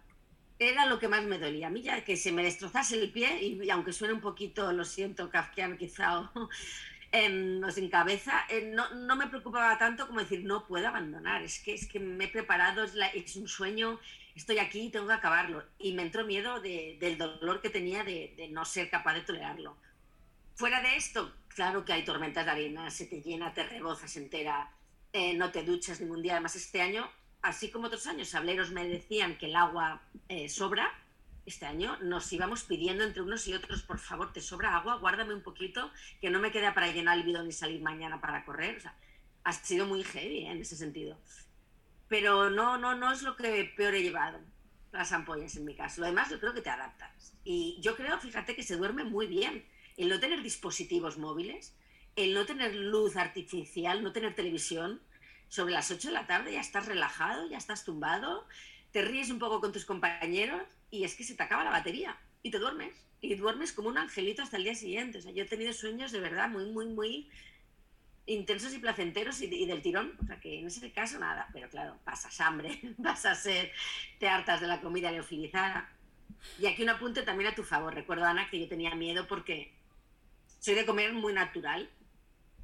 Era 0.59 0.87
lo 0.87 0.99
que 0.99 1.09
más 1.09 1.25
me 1.25 1.38
dolía. 1.38 1.66
A 1.66 1.71
mí 1.71 1.83
ya 1.83 2.04
que 2.04 2.16
se 2.16 2.33
me 2.33 2.42
destrozase 2.42 2.97
el 2.97 3.11
pie, 3.11 3.42
y, 3.42 3.71
aunque 3.71 3.92
suene 3.92 4.14
un 4.14 4.21
poquito, 4.21 4.73
lo 4.73 4.85
siento, 4.85 5.30
kafkiano 5.30 5.76
quizá, 5.76 6.21
o, 6.21 6.49
eh, 7.12 7.61
sin 7.75 7.88
cabeza, 7.88 8.45
eh, 8.49 8.71
no, 8.75 8.95
no, 8.95 9.16
me 9.16 9.26
preocupaba 9.26 9.76
tanto 9.78 10.06
como 10.06 10.21
decir, 10.21 10.45
no 10.45 10.66
puedo 10.66 10.87
abandonar, 10.87 11.42
es 11.42 11.61
que, 11.61 11.75
es 11.75 11.88
que 11.88 11.99
me 11.99 12.25
he 12.25 12.28
preparado, 12.28 12.85
es, 12.85 12.95
es 13.14 13.37
un 13.37 13.49
sueño, 13.49 13.99
estoy 14.35 14.59
aquí, 14.59 14.90
tengo 14.90 15.06
que 15.06 15.14
acabarlo. 15.14 15.64
Y 15.78 15.95
me 15.95 16.02
entró 16.02 16.26
miedo 16.26 16.61
del 16.61 17.18
dolor 17.18 17.62
que 17.62 17.71
tenía 17.71 18.04
de, 18.04 18.35
de 18.37 18.49
no 18.49 18.64
ser 18.64 18.90
capaz 18.90 19.14
de 19.14 19.23
tolerarlo. 19.23 19.76
Fuera 20.54 20.83
de 20.83 20.97
esto, 20.97 21.35
claro 21.49 21.85
que 21.85 21.92
hay 21.95 22.04
tormentas 22.04 22.45
de 22.45 22.50
arena, 22.50 22.90
se 22.90 23.06
te 23.06 23.21
llena, 23.21 23.52
te 23.52 23.62
rebozas 23.64 24.16
entera, 24.16 24.71
eh, 25.12 25.34
no 25.34 25.50
te 25.50 25.62
duchas 25.62 26.00
ningún 26.00 26.22
día. 26.22 26.32
Además, 26.32 26.56
este 26.56 26.80
año, 26.80 27.10
así 27.42 27.70
como 27.70 27.86
otros 27.86 28.06
años, 28.06 28.28
sableros 28.28 28.70
me 28.70 28.86
decían 28.86 29.38
que 29.38 29.46
el 29.46 29.56
agua 29.56 30.02
eh, 30.28 30.48
sobra. 30.48 30.92
Este 31.44 31.64
año 31.64 31.96
nos 32.02 32.32
íbamos 32.32 32.64
pidiendo 32.64 33.04
entre 33.04 33.22
unos 33.22 33.46
y 33.46 33.54
otros, 33.54 33.82
por 33.82 34.00
favor, 34.00 34.32
te 34.32 34.40
sobra 34.40 34.76
agua, 34.76 34.96
guárdame 34.96 35.32
un 35.32 35.42
poquito, 35.42 35.92
que 36.20 36.28
no 36.28 36.40
me 36.40 36.50
queda 36.50 36.75
para 36.75 36.90
llenar 36.90 37.16
el 37.16 37.25
bidón 37.25 37.46
y 37.46 37.52
salir 37.52 37.80
mañana 37.80 38.20
para 38.20 38.44
correr. 38.44 38.78
O 38.84 38.90
ha 39.46 39.52
sido 39.52 39.86
muy 39.86 40.02
heavy 40.02 40.38
¿eh? 40.38 40.50
en 40.50 40.60
ese 40.60 40.76
sentido. 40.76 41.16
Pero 42.08 42.50
no, 42.50 42.78
no, 42.78 42.96
no 42.96 43.12
es 43.12 43.22
lo 43.22 43.36
que 43.36 43.72
peor 43.76 43.94
he 43.94 44.02
llevado, 44.02 44.40
las 44.92 45.12
ampollas 45.12 45.56
en 45.56 45.64
mi 45.64 45.76
caso. 45.76 46.00
Lo 46.00 46.08
demás 46.08 46.30
yo 46.30 46.40
creo 46.40 46.52
que 46.52 46.62
te 46.62 46.70
adaptas. 46.70 47.32
Y 47.44 47.78
yo 47.80 47.94
creo, 47.94 48.18
fíjate, 48.18 48.56
que 48.56 48.64
se 48.64 48.76
duerme 48.76 49.04
muy 49.04 49.28
bien. 49.28 49.64
El 49.96 50.08
no 50.08 50.18
tener 50.18 50.42
dispositivos 50.42 51.16
móviles, 51.16 51.76
el 52.16 52.35
no 52.35 52.46
tener 52.46 52.75
luz 52.75 53.16
artificial, 53.16 54.02
no 54.02 54.12
tener 54.12 54.35
televisión, 54.35 55.00
sobre 55.49 55.73
las 55.73 55.90
8 55.90 56.08
de 56.08 56.14
la 56.14 56.26
tarde 56.26 56.52
ya 56.52 56.61
estás 56.61 56.87
relajado, 56.87 57.49
ya 57.49 57.58
estás 57.58 57.85
tumbado, 57.85 58.46
te 58.90 59.02
ríes 59.02 59.30
un 59.30 59.38
poco 59.38 59.61
con 59.61 59.73
tus 59.73 59.85
compañeros 59.85 60.62
y 60.90 61.04
es 61.04 61.14
que 61.14 61.25
se 61.25 61.35
te 61.35 61.42
acaba 61.42 61.64
la 61.64 61.70
batería 61.70 62.18
y 62.42 62.50
te 62.50 62.58
duermes. 62.58 62.94
Y 63.20 63.35
duermes 63.35 63.73
como 63.73 63.88
un 63.88 63.99
angelito 63.99 64.42
hasta 64.42 64.56
el 64.56 64.64
día 64.64 64.75
siguiente. 64.75 65.18
O 65.18 65.23
sea, 65.23 65.32
yo 65.32 65.44
he 65.44 65.46
tenido 65.46 65.73
sueños 65.73 66.12
de 66.12 66.20
verdad 66.20 66.49
muy, 66.49 66.66
muy, 66.66 66.87
muy 66.87 67.30
intensos 68.26 68.75
y 68.75 68.78
placenteros 68.78 69.40
y, 69.40 69.66
del 69.66 69.82
tirón. 69.82 70.16
O 70.23 70.26
sea, 70.26 70.38
que 70.38 70.61
en 70.61 70.66
ese 70.66 70.92
caso 70.92 71.18
nada. 71.18 71.49
Pero 71.52 71.68
claro, 71.68 71.99
pasas 72.04 72.38
hambre, 72.40 72.80
vas 72.99 73.25
a 73.25 73.35
ser, 73.35 73.73
te 74.18 74.28
hartas 74.28 74.61
de 74.61 74.66
la 74.66 74.80
comida 74.80 75.11
leofilizada. 75.11 75.90
Y 76.61 76.66
aquí 76.66 76.82
un 76.82 76.90
apunte 76.90 77.23
también 77.23 77.50
a 77.50 77.54
tu 77.54 77.64
favor. 77.64 77.94
Recuerdo, 77.94 78.26
Ana, 78.26 78.49
que 78.50 78.61
yo 78.61 78.68
tenía 78.68 78.94
miedo 78.94 79.26
porque 79.26 79.73
soy 80.61 80.75
de 80.75 80.87
comer 80.87 81.12
muy 81.12 81.32
natural 81.32 81.90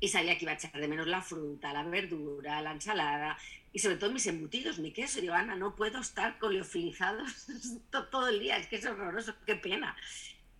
y 0.02 0.08
sabía 0.08 0.36
que 0.36 0.44
iba 0.44 0.50
a 0.50 0.56
echar 0.56 0.72
de 0.72 0.88
menos 0.88 1.06
la 1.06 1.22
fruta, 1.22 1.72
la 1.72 1.84
verdura, 1.84 2.60
la 2.60 2.72
ensalada 2.72 3.38
y 3.72 3.78
sobre 3.78 3.96
todo 3.96 4.10
mis 4.10 4.26
embutidos, 4.26 4.80
mi 4.80 4.90
queso. 4.90 5.20
Y 5.20 5.22
digo, 5.22 5.34
Ana, 5.34 5.54
no 5.54 5.76
puedo 5.76 6.00
estar 6.00 6.40
coleofilizados 6.40 7.46
todo 8.10 8.26
el 8.26 8.40
día, 8.40 8.56
es 8.56 8.66
que 8.66 8.76
es 8.76 8.84
horroroso, 8.84 9.36
qué 9.46 9.54
pena. 9.54 9.96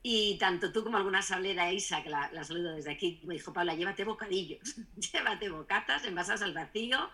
Y 0.01 0.39
tanto 0.39 0.73
tú 0.73 0.85
como 0.85 0.97
alguna 0.97 1.23
sablera, 1.23 1.73
Isa, 1.73 2.05
que 2.05 2.09
la, 2.09 2.31
saludo 2.45 2.77
desde 2.77 2.93
aquí, 2.93 3.21
me 3.25 3.35
dijo, 3.35 3.53
Paula, 3.53 3.75
llévate 3.75 4.05
bocadillos, 4.05 4.77
llévate 5.13 5.49
bocatas, 5.49 6.05
envasas 6.05 6.41
al 6.43 6.55
vacío 6.55 7.11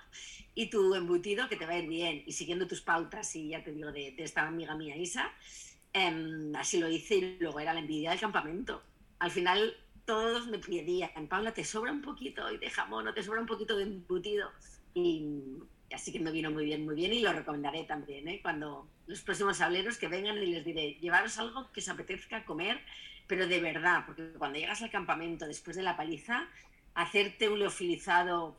y 0.54 0.68
tu 0.68 0.94
embutido 0.94 1.48
que 1.48 1.56
te 1.56 1.64
va 1.64 1.72
a 1.72 1.78
ir 1.78 1.88
bien. 1.88 2.24
Y 2.26 2.32
siguiendo 2.32 2.66
tus 2.66 2.82
pautas, 2.82 3.34
y 3.36 3.48
ya 3.48 3.64
te 3.64 3.72
digo, 3.72 3.90
de, 3.90 4.14
esta 4.18 4.46
amiga 4.46 4.74
mía, 4.74 4.98
Isa, 4.98 5.32
em, 5.94 6.54
así 6.56 6.78
lo 6.78 6.90
hice 6.90 7.14
y 7.14 7.38
luego 7.40 7.58
era 7.58 7.72
la 7.72 7.80
envidia 7.80 8.10
del 8.10 8.20
campamento. 8.20 8.82
Al 9.18 9.30
final 9.30 9.74
todos 10.08 10.46
me 10.46 10.58
pedían, 10.58 11.26
Paula, 11.28 11.52
¿te 11.52 11.62
sobra 11.62 11.92
un 11.92 12.00
poquito 12.00 12.46
de 12.46 12.70
jamón 12.70 13.06
o 13.06 13.12
te 13.12 13.22
sobra 13.22 13.42
un 13.42 13.46
poquito 13.46 13.76
de 13.76 13.82
embutido? 13.82 14.50
Y 14.94 15.22
así 15.92 16.10
que 16.10 16.18
me 16.18 16.30
vino 16.30 16.50
muy 16.50 16.64
bien, 16.64 16.86
muy 16.86 16.94
bien 16.94 17.12
y 17.12 17.20
lo 17.20 17.30
recomendaré 17.30 17.84
también, 17.84 18.26
¿eh? 18.26 18.40
cuando 18.40 18.88
los 19.06 19.20
próximos 19.20 19.60
hableros 19.60 19.98
que 19.98 20.08
vengan 20.08 20.38
y 20.38 20.46
les 20.46 20.64
diré, 20.64 20.94
llevaros 20.94 21.36
algo 21.36 21.70
que 21.72 21.80
os 21.80 21.88
apetezca 21.90 22.46
comer, 22.46 22.80
pero 23.26 23.46
de 23.46 23.60
verdad, 23.60 24.04
porque 24.06 24.32
cuando 24.38 24.58
llegas 24.58 24.80
al 24.80 24.90
campamento 24.90 25.46
después 25.46 25.76
de 25.76 25.82
la 25.82 25.94
paliza, 25.94 26.48
hacerte 26.94 27.50
un 27.50 27.58
leofilizado 27.58 28.56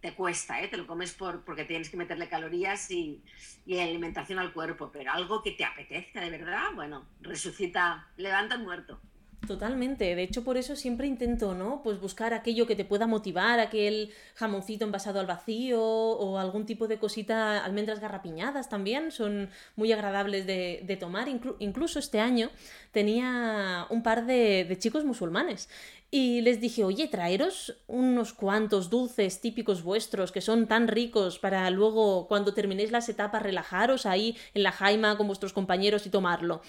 te 0.00 0.14
cuesta, 0.14 0.62
¿eh? 0.62 0.68
te 0.68 0.78
lo 0.78 0.86
comes 0.86 1.12
por, 1.12 1.44
porque 1.44 1.66
tienes 1.66 1.90
que 1.90 1.98
meterle 1.98 2.30
calorías 2.30 2.90
y, 2.90 3.22
alimentación 3.68 4.38
al 4.38 4.54
cuerpo, 4.54 4.90
pero 4.90 5.12
algo 5.12 5.42
que 5.42 5.50
te 5.50 5.66
apetezca 5.66 6.22
de 6.22 6.30
verdad, 6.30 6.72
bueno, 6.74 7.04
resucita, 7.20 8.08
levanta 8.16 8.54
el 8.54 8.62
muerto. 8.62 8.98
Totalmente, 9.46 10.14
de 10.14 10.22
hecho 10.22 10.44
por 10.44 10.56
eso 10.56 10.76
siempre 10.76 11.06
intento, 11.06 11.54
¿no? 11.54 11.82
Pues 11.82 12.00
buscar 12.00 12.32
aquello 12.34 12.66
que 12.66 12.76
te 12.76 12.84
pueda 12.84 13.06
motivar, 13.06 13.60
aquel 13.60 14.10
jamoncito 14.34 14.84
envasado 14.84 15.20
al 15.20 15.26
vacío 15.26 15.82
o 15.82 16.38
algún 16.38 16.66
tipo 16.66 16.88
de 16.88 16.98
cosita, 16.98 17.64
almendras 17.64 18.00
garrapiñadas 18.00 18.68
también, 18.68 19.10
son 19.10 19.50
muy 19.76 19.92
agradables 19.92 20.46
de, 20.46 20.96
tomar. 21.00 21.28
incluso 21.58 21.98
este 21.98 22.20
año 22.20 22.50
tenía 22.92 23.86
un 23.90 24.02
par 24.02 24.26
de, 24.26 24.64
de 24.64 24.78
chicos 24.78 25.04
musulmanes 25.04 25.68
y 26.16 26.42
les 26.42 26.60
dije, 26.60 26.84
oye, 26.84 27.08
traeros 27.08 27.74
unos 27.88 28.32
cuantos 28.32 28.88
dulces 28.88 29.40
típicos 29.40 29.82
vuestros 29.82 30.30
que 30.30 30.40
son 30.40 30.68
tan 30.68 30.86
ricos 30.86 31.40
para 31.40 31.68
luego 31.70 32.28
cuando 32.28 32.54
terminéis 32.54 32.92
las 32.92 33.08
etapas 33.08 33.42
relajaros 33.42 34.06
ahí 34.06 34.36
en 34.54 34.62
la 34.62 34.70
jaima 34.70 35.16
con 35.16 35.26
vuestros 35.26 35.52
compañeros 35.52 36.06
y 36.06 36.10
tomarlo. 36.10 36.62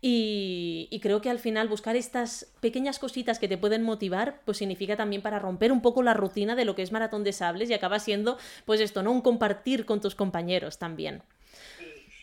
Y, 0.00 0.98
creo 1.02 1.20
que 1.20 1.30
al 1.30 1.40
final 1.40 1.68
buscar 1.68 1.96
estas 1.96 2.52
pequeñas 2.60 2.98
cositas 2.98 3.38
que 3.38 3.48
te 3.48 3.58
pueden 3.58 3.82
motivar, 3.82 4.40
pues 4.44 4.58
significa 4.58 4.96
también 4.96 5.22
para 5.22 5.38
romper 5.40 5.72
un 5.72 5.82
poco 5.82 6.02
la 6.02 6.14
rutina 6.14 6.54
de 6.54 6.64
lo 6.64 6.76
que 6.76 6.82
es 6.82 6.92
maratón 6.92 7.24
de 7.24 7.32
sables 7.32 7.68
y 7.68 7.74
acaba 7.74 7.98
siendo, 7.98 8.38
pues 8.64 8.80
esto, 8.80 9.02
¿no? 9.02 9.10
Un 9.10 9.22
compartir 9.22 9.84
con 9.86 10.00
tus 10.00 10.14
compañeros 10.14 10.78
también. 10.78 11.22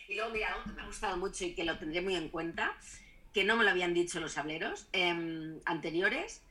Y 0.08 0.14
luego, 0.14 0.30
mira, 0.30 0.52
algo 0.52 0.64
que 0.64 0.72
me 0.72 0.82
ha 0.82 0.86
gustado 0.86 1.16
mucho 1.18 1.44
y 1.44 1.54
que 1.54 1.64
lo 1.64 1.76
tendré 1.76 2.00
muy 2.00 2.14
en 2.14 2.30
cuenta, 2.30 2.74
que 3.34 3.44
no 3.44 3.56
me 3.56 3.64
lo 3.64 3.70
habían 3.70 3.92
dicho 3.92 4.20
los 4.20 4.32
sableros 4.32 4.86
em, 4.92 5.60
anteriores, 5.66 6.42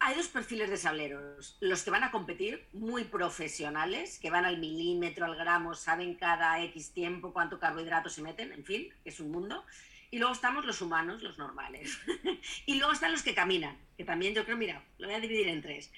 hay 0.00 0.14
dos 0.14 0.28
perfiles 0.28 0.70
de 0.70 0.76
sableros. 0.76 1.56
Los 1.60 1.82
que 1.82 1.90
van 1.90 2.04
a 2.04 2.10
competir, 2.10 2.64
muy 2.72 3.04
profesionales, 3.04 4.18
que 4.18 4.30
van 4.30 4.44
al 4.44 4.58
milímetro, 4.58 5.24
al 5.24 5.36
gramo, 5.36 5.74
saben 5.74 6.14
cada 6.14 6.62
X 6.62 6.90
tiempo 6.90 7.32
cuánto 7.32 7.58
carbohidrato 7.58 8.08
se 8.08 8.22
meten, 8.22 8.52
en 8.52 8.64
fin, 8.64 8.88
es 9.04 9.18
un 9.20 9.30
mundo. 9.30 9.64
Y 10.10 10.18
luego 10.18 10.32
estamos 10.32 10.64
los 10.64 10.80
humanos, 10.80 11.22
los 11.22 11.38
normales. 11.38 11.98
y 12.66 12.76
luego 12.76 12.92
están 12.92 13.12
los 13.12 13.22
que 13.22 13.34
caminan, 13.34 13.78
que 13.96 14.04
también 14.04 14.34
yo 14.34 14.44
creo, 14.44 14.56
mira, 14.56 14.82
lo 14.98 15.06
voy 15.06 15.16
a 15.16 15.20
dividir 15.20 15.48
en 15.48 15.60
tres. 15.60 15.92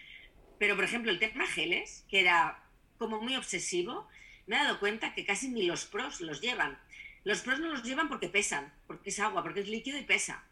Pero, 0.59 0.75
por 0.75 0.85
ejemplo, 0.85 1.11
el 1.11 1.19
tema 1.19 1.47
geles, 1.47 2.05
que 2.09 2.21
era 2.21 2.63
como 2.99 3.21
muy 3.21 3.37
obsesivo, 3.37 4.09
me 4.47 4.57
he 4.57 4.59
dado 4.59 4.81
cuenta 4.81 5.15
que 5.15 5.25
casi 5.25 5.49
ni 5.49 5.63
los 5.63 5.85
pros 5.85 6.21
los 6.21 6.41
llevan. 6.41 6.79
Los 7.25 7.43
pros 7.43 7.61
no 7.61 7.69
los 7.69 7.85
llevan 7.85 8.09
porque 8.09 8.29
pesan, 8.29 8.73
porque 8.87 9.11
es 9.11 9.21
agua, 9.21 9.43
porque 9.43 9.61
es 9.61 9.69
líquido 9.69 9.99
y 9.99 10.03
pesa. 10.03 10.45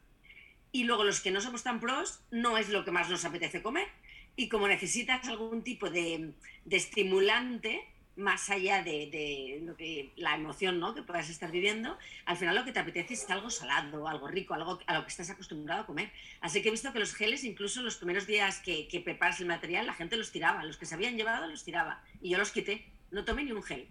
Y 0.70 0.84
luego 0.84 1.04
los 1.04 1.20
que 1.20 1.30
no 1.30 1.40
somos 1.40 1.62
tan 1.62 1.80
pros, 1.80 2.20
no 2.30 2.58
es 2.58 2.68
lo 2.68 2.84
que 2.84 2.90
más 2.90 3.10
nos 3.10 3.24
apetece 3.24 3.62
comer. 3.62 3.88
Y 4.36 4.48
como 4.48 4.68
necesitas 4.68 5.26
algún 5.26 5.64
tipo 5.64 5.90
de, 5.90 6.32
de 6.64 6.76
estimulante, 6.76 7.84
más 8.18 8.50
allá 8.50 8.82
de, 8.82 9.60
lo 9.62 9.76
que, 9.76 10.12
la 10.16 10.34
emoción 10.34 10.80
¿no? 10.80 10.94
que 10.94 11.02
puedas 11.02 11.30
estar 11.30 11.50
viviendo, 11.52 11.96
al 12.26 12.36
final 12.36 12.56
lo 12.56 12.64
que 12.64 12.72
te 12.72 12.80
apetece 12.80 13.14
es 13.14 13.30
algo 13.30 13.48
salado, 13.48 14.08
algo 14.08 14.26
rico, 14.26 14.54
algo 14.54 14.80
a 14.86 14.94
lo 14.94 15.04
que 15.04 15.10
estás 15.10 15.30
acostumbrado 15.30 15.82
a 15.82 15.86
comer. 15.86 16.10
Así 16.40 16.60
que 16.60 16.68
he 16.68 16.72
visto 16.72 16.92
que 16.92 16.98
los 16.98 17.14
geles, 17.14 17.44
incluso 17.44 17.80
los 17.80 17.96
primeros 17.96 18.26
días 18.26 18.58
que, 18.58 18.88
que 18.88 19.00
preparas 19.00 19.40
el 19.40 19.46
material, 19.46 19.86
la 19.86 19.94
gente 19.94 20.16
los 20.16 20.32
tiraba, 20.32 20.64
los 20.64 20.76
que 20.76 20.84
se 20.84 20.96
habían 20.96 21.16
llevado 21.16 21.46
los 21.46 21.64
tiraba 21.64 22.02
y 22.20 22.30
yo 22.30 22.38
los 22.38 22.50
quité, 22.50 22.84
no 23.12 23.24
tomé 23.24 23.44
ni 23.44 23.52
un 23.52 23.62
gel. 23.62 23.88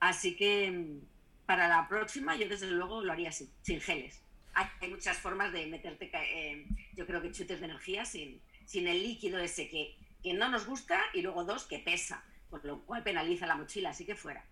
Así 0.00 0.36
que 0.36 0.70
mm, 0.70 1.46
para 1.46 1.66
la 1.66 1.88
próxima 1.88 2.36
yo 2.36 2.48
desde 2.48 2.70
luego 2.70 3.02
lo 3.02 3.10
haría 3.10 3.30
así, 3.30 3.50
sin 3.62 3.80
geles. 3.80 4.22
Hay, 4.52 4.88
muchas 4.88 5.18
formas 5.18 5.52
de 5.52 5.66
meterte, 5.66 6.10
eh, 6.14 6.66
yo 6.94 7.06
creo 7.06 7.20
que 7.20 7.32
chutes 7.32 7.58
de 7.58 7.66
energía 7.66 8.04
sin, 8.04 8.40
sin 8.64 8.86
el 8.86 9.02
líquido 9.02 9.38
ese 9.38 9.68
que, 9.68 9.96
que 10.22 10.32
no 10.32 10.48
nos 10.48 10.66
gusta 10.66 10.98
y 11.12 11.20
luego 11.20 11.44
dos, 11.44 11.64
que 11.64 11.78
pesa 11.78 12.24
lo 12.64 12.84
cual 12.84 13.02
penaliza 13.02 13.46
la 13.46 13.56
mochila, 13.56 13.90
así 13.90 14.04
que 14.04 14.14
fuera. 14.14 14.44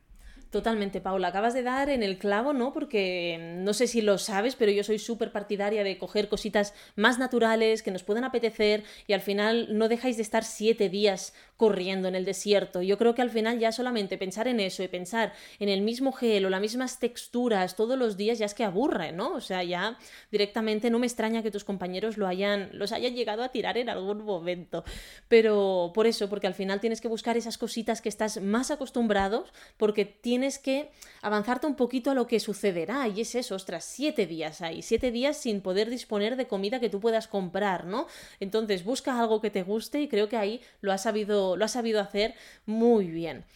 Totalmente, 0.54 1.00
Paula. 1.00 1.26
Acabas 1.26 1.52
de 1.52 1.64
dar 1.64 1.90
en 1.90 2.04
el 2.04 2.16
clavo, 2.16 2.52
¿no? 2.52 2.72
Porque 2.72 3.56
no 3.58 3.74
sé 3.74 3.88
si 3.88 4.02
lo 4.02 4.18
sabes, 4.18 4.54
pero 4.54 4.70
yo 4.70 4.84
soy 4.84 5.00
súper 5.00 5.32
partidaria 5.32 5.82
de 5.82 5.98
coger 5.98 6.28
cositas 6.28 6.74
más 6.94 7.18
naturales 7.18 7.82
que 7.82 7.90
nos 7.90 8.04
puedan 8.04 8.22
apetecer 8.22 8.84
y 9.08 9.14
al 9.14 9.20
final 9.20 9.76
no 9.76 9.88
dejáis 9.88 10.14
de 10.16 10.22
estar 10.22 10.44
siete 10.44 10.88
días 10.88 11.34
corriendo 11.56 12.06
en 12.06 12.14
el 12.14 12.24
desierto. 12.24 12.82
Yo 12.82 12.98
creo 12.98 13.16
que 13.16 13.22
al 13.22 13.30
final 13.30 13.58
ya 13.58 13.72
solamente 13.72 14.16
pensar 14.16 14.46
en 14.46 14.60
eso 14.60 14.84
y 14.84 14.88
pensar 14.88 15.32
en 15.58 15.68
el 15.68 15.82
mismo 15.82 16.12
gel 16.12 16.46
o 16.46 16.50
las 16.50 16.60
mismas 16.60 17.00
texturas 17.00 17.74
todos 17.74 17.98
los 17.98 18.16
días 18.16 18.38
ya 18.38 18.46
es 18.46 18.54
que 18.54 18.64
aburre, 18.64 19.10
¿no? 19.10 19.34
O 19.34 19.40
sea, 19.40 19.64
ya 19.64 19.98
directamente 20.30 20.88
no 20.88 21.00
me 21.00 21.06
extraña 21.06 21.42
que 21.42 21.50
tus 21.50 21.64
compañeros 21.64 22.16
lo 22.16 22.28
hayan, 22.28 22.70
los 22.72 22.92
hayan 22.92 23.14
llegado 23.14 23.42
a 23.42 23.48
tirar 23.50 23.76
en 23.76 23.88
algún 23.88 24.24
momento. 24.24 24.84
Pero 25.28 25.90
por 25.94 26.06
eso, 26.06 26.28
porque 26.28 26.46
al 26.46 26.54
final 26.54 26.80
tienes 26.80 27.00
que 27.00 27.08
buscar 27.08 27.36
esas 27.36 27.58
cositas 27.58 28.00
que 28.00 28.08
estás 28.08 28.40
más 28.40 28.70
acostumbrados, 28.70 29.52
porque 29.76 30.04
tienes 30.44 30.58
que 30.58 30.90
avanzarte 31.22 31.66
un 31.66 31.74
poquito 31.74 32.10
a 32.10 32.14
lo 32.14 32.26
que 32.26 32.38
sucederá. 32.38 33.08
Y 33.08 33.22
es 33.22 33.34
eso, 33.34 33.54
ostras, 33.54 33.82
siete 33.82 34.26
días 34.26 34.60
ahí, 34.60 34.82
siete 34.82 35.10
días 35.10 35.38
sin 35.38 35.62
poder 35.62 35.88
disponer 35.88 36.36
de 36.36 36.46
comida 36.46 36.80
que 36.80 36.90
tú 36.90 37.00
puedas 37.00 37.28
comprar, 37.28 37.86
¿no? 37.86 38.06
Entonces 38.40 38.84
busca 38.84 39.18
algo 39.18 39.40
que 39.40 39.48
te 39.48 39.62
guste 39.62 40.02
y 40.02 40.08
creo 40.08 40.28
que 40.28 40.36
ahí 40.36 40.60
lo 40.82 40.92
has 40.92 41.02
sabido, 41.02 41.56
lo 41.56 41.64
has 41.64 41.72
sabido 41.72 41.98
hacer 41.98 42.34
muy 42.66 43.06
bien. 43.06 43.46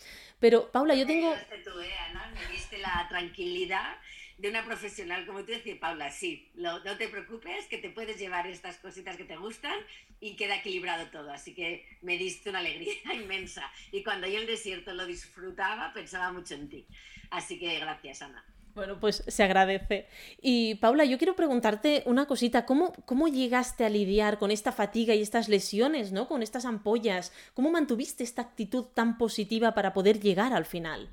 Pero, 0.40 0.70
Paula, 0.72 0.94
yo 0.94 1.06
tengo... 1.06 1.30
Me 1.30 2.52
diste 2.52 2.78
la 2.78 3.06
tranquilidad 3.10 3.96
de 4.38 4.48
una 4.48 4.64
profesional 4.64 5.26
como 5.26 5.40
tú 5.40 5.52
decir, 5.52 5.78
Paula, 5.80 6.10
sí, 6.10 6.48
no 6.54 6.80
te 6.80 7.08
preocupes, 7.08 7.66
que 7.66 7.78
te 7.78 7.90
puedes 7.90 8.18
llevar 8.18 8.46
estas 8.46 8.78
cositas 8.78 9.16
que 9.16 9.24
te 9.24 9.36
gustan 9.36 9.76
y 10.20 10.36
queda 10.36 10.56
equilibrado 10.56 11.06
todo. 11.10 11.32
Así 11.32 11.54
que 11.54 11.84
me 12.02 12.16
diste 12.16 12.50
una 12.50 12.60
alegría 12.60 12.94
inmensa. 13.14 13.70
Y 13.92 14.02
cuando 14.02 14.26
yo 14.26 14.38
el 14.38 14.46
desierto 14.46 14.94
lo 14.94 15.06
disfrutaba, 15.06 15.92
pensaba 15.92 16.32
mucho 16.32 16.54
en 16.54 16.68
ti. 16.68 16.86
Así 17.30 17.58
que 17.58 17.78
gracias, 17.80 18.22
Ana. 18.22 18.44
Bueno, 18.74 19.00
pues 19.00 19.24
se 19.26 19.42
agradece. 19.42 20.06
Y 20.40 20.76
Paula, 20.76 21.04
yo 21.04 21.18
quiero 21.18 21.34
preguntarte 21.34 22.04
una 22.06 22.26
cosita, 22.26 22.64
¿cómo, 22.64 22.92
¿cómo 23.06 23.26
llegaste 23.26 23.84
a 23.84 23.88
lidiar 23.88 24.38
con 24.38 24.52
esta 24.52 24.70
fatiga 24.70 25.16
y 25.16 25.22
estas 25.22 25.48
lesiones, 25.48 26.12
¿no? 26.12 26.28
Con 26.28 26.44
estas 26.44 26.64
ampollas. 26.64 27.32
¿Cómo 27.54 27.70
mantuviste 27.72 28.22
esta 28.22 28.42
actitud 28.42 28.84
tan 28.94 29.18
positiva 29.18 29.74
para 29.74 29.92
poder 29.92 30.20
llegar 30.20 30.52
al 30.52 30.64
final? 30.64 31.08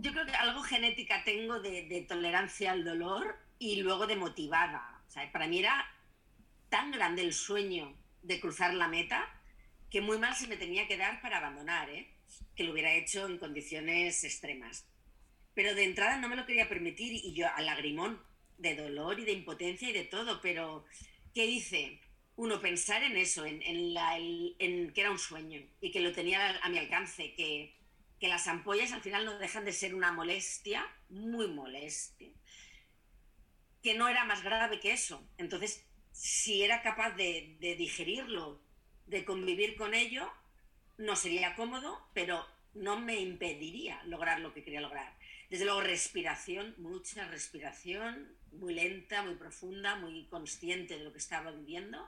Yo 0.00 0.12
creo 0.12 0.26
que 0.26 0.32
algo 0.32 0.62
genética 0.62 1.22
tengo 1.24 1.60
de, 1.60 2.04
tolerancia 2.08 2.72
al 2.72 2.84
dolor 2.84 3.36
y 3.58 3.82
luego 3.82 4.06
de 4.06 4.16
motivada. 4.16 5.02
O 5.06 5.10
sea, 5.10 5.30
para 5.32 5.46
mí 5.46 5.58
era 5.58 5.86
tan 6.68 6.90
grande 6.90 7.22
el 7.22 7.34
sueño 7.34 7.94
de 8.22 8.40
cruzar 8.40 8.74
la 8.74 8.88
meta 8.88 9.28
que 9.90 10.00
muy 10.00 10.18
mal 10.18 10.34
se 10.34 10.46
me 10.46 10.56
tenía 10.56 10.86
que 10.86 10.96
dar 10.96 11.20
para 11.20 11.38
abandonar, 11.38 11.90
¿eh? 11.90 12.08
que 12.54 12.64
lo 12.64 12.72
hubiera 12.72 12.94
hecho 12.94 13.26
en 13.26 13.38
condiciones 13.38 14.22
extremas. 14.24 14.86
Pero 15.54 15.74
de 15.74 15.84
entrada 15.84 16.16
no 16.16 16.28
me 16.28 16.36
lo 16.36 16.46
quería 16.46 16.68
permitir 16.68 17.12
y 17.12 17.34
yo 17.34 17.48
al 17.54 17.66
lagrimón 17.66 18.22
de 18.56 18.76
dolor 18.76 19.18
y 19.18 19.24
de 19.24 19.32
impotencia 19.32 19.90
y 19.90 19.92
de 19.92 20.04
todo. 20.04 20.40
Pero, 20.40 20.84
¿qué 21.34 21.44
hice? 21.44 22.00
Uno, 22.36 22.60
pensar 22.60 23.02
en 23.02 23.16
eso, 23.16 23.44
en, 23.44 23.60
en 23.62 24.92
que 24.92 25.00
era 25.00 25.10
un 25.10 25.18
sueño 25.18 25.60
y 25.80 25.90
que 25.90 26.00
lo 26.00 26.12
tenía 26.12 26.58
a 26.62 26.68
mi 26.68 26.78
alcance, 26.78 27.34
que, 27.34 27.74
que 28.20 28.28
las 28.28 28.46
ampollas 28.46 28.92
al 28.92 29.00
final 29.00 29.24
no 29.24 29.38
dejan 29.38 29.64
de 29.64 29.72
ser 29.72 29.94
una 29.94 30.12
molestia, 30.12 30.86
muy 31.08 31.48
molestia, 31.48 32.30
que 33.82 33.94
no 33.94 34.08
era 34.08 34.24
más 34.24 34.42
grave 34.42 34.78
que 34.78 34.92
eso. 34.92 35.26
Entonces, 35.38 35.86
si 36.12 36.62
era 36.62 36.82
capaz 36.82 37.12
de, 37.12 37.56
digerirlo, 37.78 38.60
de 39.06 39.24
convivir 39.24 39.74
con 39.74 39.94
ello, 39.94 40.30
no 40.98 41.16
sería 41.16 41.56
cómodo, 41.56 41.98
pero 42.12 42.46
no 42.74 43.00
me 43.00 43.18
impediría 43.18 44.02
lograr 44.04 44.40
lo 44.40 44.52
que 44.52 44.62
quería 44.62 44.82
lograr. 44.82 45.16
Desde 45.48 45.64
luego, 45.64 45.80
respiración, 45.80 46.74
mucha 46.76 47.26
respiración, 47.26 48.36
muy 48.52 48.74
lenta, 48.74 49.22
muy 49.22 49.36
profunda, 49.36 49.96
muy 49.96 50.26
consciente 50.26 50.98
de 50.98 51.04
lo 51.04 51.12
que 51.12 51.18
estaba 51.18 51.50
viviendo. 51.52 52.06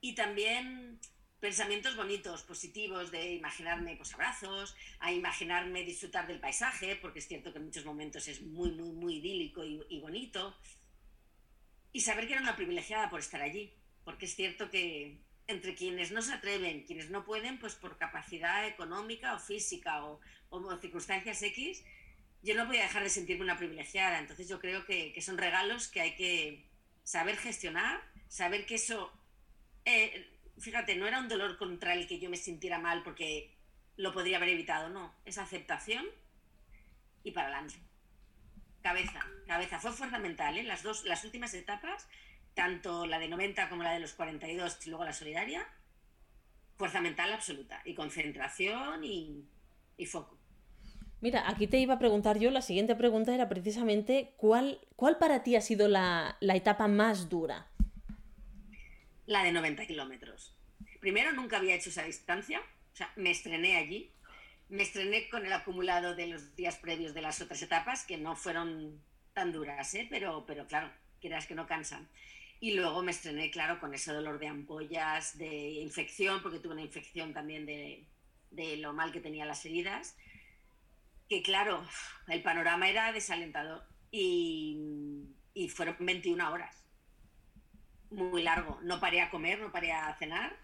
Y 0.00 0.14
también 0.14 1.00
pensamientos 1.40 1.96
bonitos, 1.96 2.42
positivos, 2.42 3.10
de 3.10 3.34
imaginarme 3.34 3.96
pues, 3.96 4.14
abrazos, 4.14 4.74
a 5.00 5.12
imaginarme 5.12 5.84
disfrutar 5.84 6.26
del 6.26 6.40
paisaje, 6.40 6.96
porque 6.96 7.18
es 7.18 7.28
cierto 7.28 7.52
que 7.52 7.58
en 7.58 7.66
muchos 7.66 7.84
momentos 7.84 8.26
es 8.28 8.40
muy, 8.42 8.70
muy, 8.70 8.92
muy 8.92 9.16
idílico 9.16 9.62
y, 9.64 10.00
bonito, 10.00 10.56
y 11.92 12.00
saber 12.00 12.26
que 12.26 12.34
era 12.34 12.42
una 12.42 12.56
privilegiada 12.56 13.10
por 13.10 13.20
estar 13.20 13.42
allí, 13.42 13.72
porque 14.04 14.26
es 14.26 14.34
cierto 14.34 14.70
que 14.70 15.18
entre 15.46 15.74
quienes 15.74 16.10
no 16.10 16.22
se 16.22 16.32
atreven, 16.32 16.84
quienes 16.84 17.10
no 17.10 17.24
pueden, 17.24 17.58
pues 17.58 17.74
por 17.74 17.98
capacidad 17.98 18.66
económica 18.66 19.34
o 19.34 19.38
física 19.38 20.04
o, 20.04 20.20
circunstancias 20.80 21.42
X, 21.42 21.84
yo 22.42 22.54
no 22.54 22.66
voy 22.66 22.78
a 22.78 22.82
dejar 22.82 23.02
de 23.02 23.10
sentirme 23.10 23.44
una 23.44 23.58
privilegiada. 23.58 24.18
Entonces 24.18 24.48
yo 24.48 24.58
creo 24.58 24.84
que, 24.84 25.14
son 25.20 25.36
regalos 25.38 25.88
que 25.88 26.00
hay 26.00 26.16
que 26.16 26.64
saber 27.04 27.36
gestionar, 27.36 28.02
saber 28.28 28.64
que 28.66 28.76
eso... 28.76 29.12
Eh, 29.84 30.32
fíjate, 30.58 30.96
no 30.96 31.06
era 31.06 31.20
un 31.20 31.28
dolor 31.28 31.56
contra 31.56 31.94
el 31.94 32.06
que 32.06 32.18
yo 32.18 32.30
me 32.30 32.36
sintiera 32.36 32.78
mal 32.78 33.02
porque 33.02 33.54
lo 33.96 34.12
podría 34.12 34.36
haber 34.36 34.50
evitado, 34.50 34.88
no, 34.88 35.14
es 35.24 35.38
aceptación 35.38 36.04
y 37.22 37.32
para 37.32 37.48
adelante. 37.48 37.76
Cabeza, 38.82 39.20
cabeza, 39.46 39.80
fue 39.80 39.92
fundamental, 39.92 40.56
¿eh? 40.56 40.62
las 40.62 40.82
dos, 40.82 41.04
las 41.04 41.24
últimas 41.24 41.52
etapas, 41.54 42.08
tanto 42.54 43.06
la 43.06 43.18
de 43.18 43.28
90 43.28 43.68
como 43.68 43.82
la 43.82 43.92
de 43.92 44.00
los 44.00 44.12
42 44.12 44.86
y 44.86 44.90
luego 44.90 45.04
la 45.04 45.12
solidaria, 45.12 45.66
fuerza 46.76 47.00
mental 47.00 47.32
absoluta 47.32 47.82
y 47.84 47.94
concentración 47.94 49.02
y, 49.02 49.48
foco. 50.06 50.38
Mira, 51.20 51.48
aquí 51.48 51.66
te 51.66 51.78
iba 51.78 51.94
a 51.94 51.98
preguntar 51.98 52.38
yo, 52.38 52.50
la 52.50 52.62
siguiente 52.62 52.94
pregunta 52.94 53.34
era 53.34 53.48
precisamente 53.48 54.34
cuál, 54.36 54.78
cuál 54.94 55.18
para 55.18 55.42
ti 55.42 55.56
ha 55.56 55.60
sido 55.62 55.88
la, 55.88 56.36
la 56.40 56.54
etapa 56.54 56.86
más 56.86 57.28
dura 57.28 57.66
la 59.26 59.42
de 59.42 59.52
90 59.52 59.86
kilómetros. 59.86 60.56
Primero, 61.00 61.32
nunca 61.32 61.58
había 61.58 61.74
hecho 61.74 61.90
esa 61.90 62.04
distancia, 62.04 62.60
o 62.60 62.96
sea, 62.96 63.12
me 63.16 63.30
estrené 63.30 63.76
allí, 63.76 64.12
me 64.68 64.82
estrené 64.82 65.28
con 65.28 65.44
el 65.44 65.52
acumulado 65.52 66.14
de 66.14 66.28
los 66.28 66.54
días 66.56 66.76
previos 66.76 67.14
de 67.14 67.22
las 67.22 67.40
otras 67.40 67.60
etapas, 67.62 68.04
que 68.04 68.16
no 68.16 68.36
fueron 68.36 69.02
tan 69.32 69.52
duras, 69.52 69.94
¿eh? 69.94 70.06
pero, 70.08 70.44
pero 70.46 70.66
claro, 70.66 70.90
quieras 71.20 71.46
que 71.46 71.54
no 71.54 71.66
cansan. 71.66 72.08
Y 72.58 72.72
luego 72.72 73.02
me 73.02 73.10
estrené, 73.10 73.50
claro, 73.50 73.78
con 73.80 73.92
ese 73.92 74.12
dolor 74.12 74.38
de 74.38 74.48
ampollas, 74.48 75.36
de 75.36 75.72
infección, 75.82 76.42
porque 76.42 76.58
tuve 76.58 76.72
una 76.72 76.82
infección 76.82 77.34
también 77.34 77.66
de, 77.66 78.06
lo 78.78 78.94
mal 78.94 79.12
que 79.12 79.20
tenía 79.20 79.44
las 79.44 79.64
heridas, 79.66 80.16
que 81.28 81.42
claro, 81.42 81.86
el 82.28 82.42
panorama 82.42 82.88
era 82.88 83.12
desalentador 83.12 83.82
y, 84.10 84.78
y 85.52 85.68
fueron 85.68 85.96
21 85.98 86.50
horas 86.50 86.85
muy 88.10 88.42
largo. 88.42 88.78
No 88.82 89.00
paré 89.00 89.20
a 89.20 89.30
comer, 89.30 89.58
no 89.58 89.72
paré 89.72 89.92
a 89.92 90.14
cenar. 90.18 90.56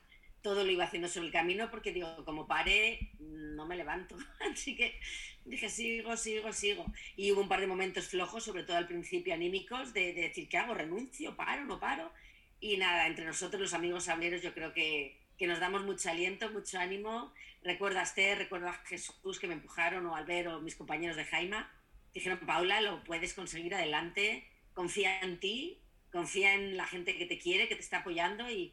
Todo 0.42 0.64
lo 0.64 0.70
iba 0.70 0.84
haciendo 0.84 1.08
sobre 1.08 1.26
el 1.26 1.32
camino 1.32 1.70
porque 1.70 1.92
digo, 1.92 2.24
como 2.24 2.46
pare, 2.46 3.10
no 3.18 3.66
me 3.66 3.76
levanto. 3.76 4.16
Así 4.52 4.76
que 4.76 4.98
dije, 5.44 5.68
sigo, 5.68 6.16
sigo, 6.16 6.52
sigo. 6.52 6.84
Y 7.16 7.30
hubo 7.32 7.40
un 7.40 7.48
par 7.48 7.60
de 7.60 7.66
momentos 7.66 8.08
flojos, 8.08 8.44
sobre 8.44 8.64
todo 8.64 8.76
al 8.76 8.88
principio 8.88 9.34
anímicos, 9.34 9.92
de, 9.92 10.12
decir, 10.12 10.48
¿qué 10.48 10.58
hago? 10.58 10.74
¿Renuncio? 10.74 11.36
¿Paro? 11.36 11.64
¿No 11.64 11.78
paro? 11.78 12.12
Y 12.60 12.76
nada, 12.76 13.06
entre 13.06 13.24
nosotros 13.24 13.60
los 13.60 13.74
amigos 13.74 14.04
sableros 14.04 14.42
yo 14.42 14.54
creo 14.54 14.72
que, 14.72 15.18
que 15.38 15.46
nos 15.46 15.60
damos 15.60 15.84
mucho 15.84 16.10
aliento, 16.10 16.50
mucho 16.50 16.78
ánimo. 16.78 17.32
Recuerdo 17.62 18.00
a 18.00 18.02
Esther, 18.02 18.38
recuerdo 18.38 18.68
a 18.68 18.74
Jesús 18.84 19.38
que 19.38 19.46
me 19.46 19.54
empujaron, 19.54 20.06
o 20.06 20.16
Albert, 20.16 20.48
o 20.48 20.60
mis 20.60 20.74
compañeros 20.74 21.16
de 21.16 21.24
Jaima. 21.24 21.72
Dijeron, 22.12 22.40
Paula, 22.46 22.80
lo 22.80 23.02
puedes 23.04 23.32
conseguir 23.32 23.74
adelante, 23.74 24.46
confía 24.74 25.20
en 25.20 25.38
ti 25.38 25.81
confía 26.12 26.54
en 26.54 26.76
la 26.76 26.86
gente 26.86 27.16
que 27.16 27.26
te 27.26 27.38
quiere, 27.38 27.68
que 27.68 27.74
te 27.74 27.80
está 27.80 27.98
apoyando 27.98 28.48
y, 28.50 28.72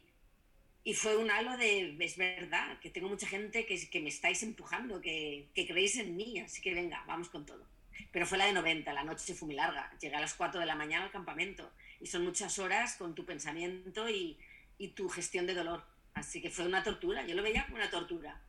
y 0.84 0.94
fue 0.94 1.16
un 1.16 1.30
halo 1.30 1.56
de, 1.56 1.96
es 1.98 2.16
verdad, 2.16 2.78
que 2.80 2.90
tengo 2.90 3.08
mucha 3.08 3.26
gente 3.26 3.66
que, 3.66 3.88
que 3.88 4.00
me 4.00 4.08
estáis 4.08 4.42
empujando, 4.42 5.00
que, 5.00 5.48
que, 5.54 5.66
creéis 5.66 5.96
en 5.96 6.16
mí, 6.16 6.38
así 6.40 6.60
que 6.60 6.74
venga, 6.74 7.02
vamos 7.06 7.28
con 7.28 7.46
todo. 7.46 7.66
Pero 8.12 8.26
fue 8.26 8.38
la 8.38 8.46
de 8.46 8.52
90, 8.52 8.92
la 8.92 9.04
noche 9.04 9.34
fue 9.34 9.46
muy 9.46 9.54
larga, 9.54 9.90
llegué 10.00 10.16
a 10.16 10.20
las 10.20 10.34
4 10.34 10.60
de 10.60 10.66
la 10.66 10.74
mañana 10.74 11.04
al 11.06 11.10
campamento 11.10 11.70
y 12.00 12.06
son 12.06 12.24
muchas 12.24 12.58
horas 12.58 12.96
con 12.96 13.14
tu 13.14 13.24
pensamiento 13.24 14.08
y, 14.08 14.38
y 14.78 14.88
tu 14.88 15.08
gestión 15.08 15.46
de 15.46 15.54
dolor. 15.54 15.84
Así 16.14 16.40
que 16.40 16.50
fue 16.50 16.66
una 16.66 16.82
tortura, 16.82 17.26
yo 17.26 17.34
lo 17.34 17.42
veía 17.42 17.64
como 17.64 17.76
una 17.76 17.90
tortura. 17.90 18.40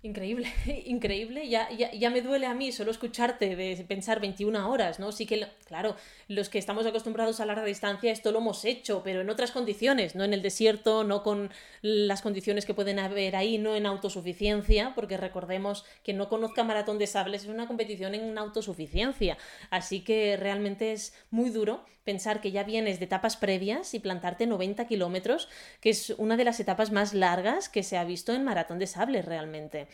Increíble, 0.00 0.46
increíble. 0.86 1.48
Ya, 1.48 1.68
ya, 1.70 1.90
ya, 1.90 2.08
me 2.10 2.22
duele 2.22 2.46
a 2.46 2.54
mí 2.54 2.70
solo 2.70 2.92
escucharte 2.92 3.56
de 3.56 3.84
pensar 3.88 4.20
21 4.20 4.70
horas, 4.70 5.00
¿no? 5.00 5.10
Sí 5.10 5.26
que, 5.26 5.44
claro, 5.66 5.96
los 6.28 6.48
que 6.48 6.58
estamos 6.58 6.86
acostumbrados 6.86 7.40
a 7.40 7.46
larga 7.46 7.64
distancia, 7.64 8.12
esto 8.12 8.30
lo 8.30 8.38
hemos 8.38 8.64
hecho, 8.64 9.02
pero 9.02 9.22
en 9.22 9.30
otras 9.30 9.50
condiciones, 9.50 10.14
no 10.14 10.22
en 10.22 10.34
el 10.34 10.42
desierto, 10.42 11.02
no 11.02 11.24
con 11.24 11.50
las 11.82 12.22
condiciones 12.22 12.64
que 12.64 12.74
pueden 12.74 13.00
haber 13.00 13.34
ahí, 13.34 13.58
no 13.58 13.74
en 13.74 13.86
autosuficiencia, 13.86 14.92
porque 14.94 15.16
recordemos 15.16 15.84
que 16.04 16.12
no 16.12 16.28
conozca 16.28 16.62
Maratón 16.62 16.98
de 16.98 17.08
Sables 17.08 17.42
es 17.42 17.48
una 17.48 17.66
competición 17.66 18.14
en 18.14 18.38
autosuficiencia. 18.38 19.36
Así 19.70 20.04
que 20.04 20.36
realmente 20.36 20.92
es 20.92 21.12
muy 21.32 21.50
duro 21.50 21.84
pensar 22.08 22.40
que 22.40 22.52
ya 22.52 22.62
vienes 22.62 23.00
de 23.00 23.04
etapas 23.04 23.36
previas 23.36 23.92
y 23.92 24.00
plantarte 24.00 24.46
90 24.46 24.86
kilómetros, 24.86 25.46
que 25.82 25.90
es 25.90 26.08
una 26.16 26.38
de 26.38 26.44
las 26.44 26.58
etapas 26.58 26.90
más 26.90 27.12
largas 27.12 27.68
que 27.68 27.82
se 27.82 27.98
ha 27.98 28.04
visto 28.04 28.32
en 28.32 28.44
Maratón 28.44 28.78
de 28.78 28.86
Sables 28.86 29.26
realmente. 29.26 29.88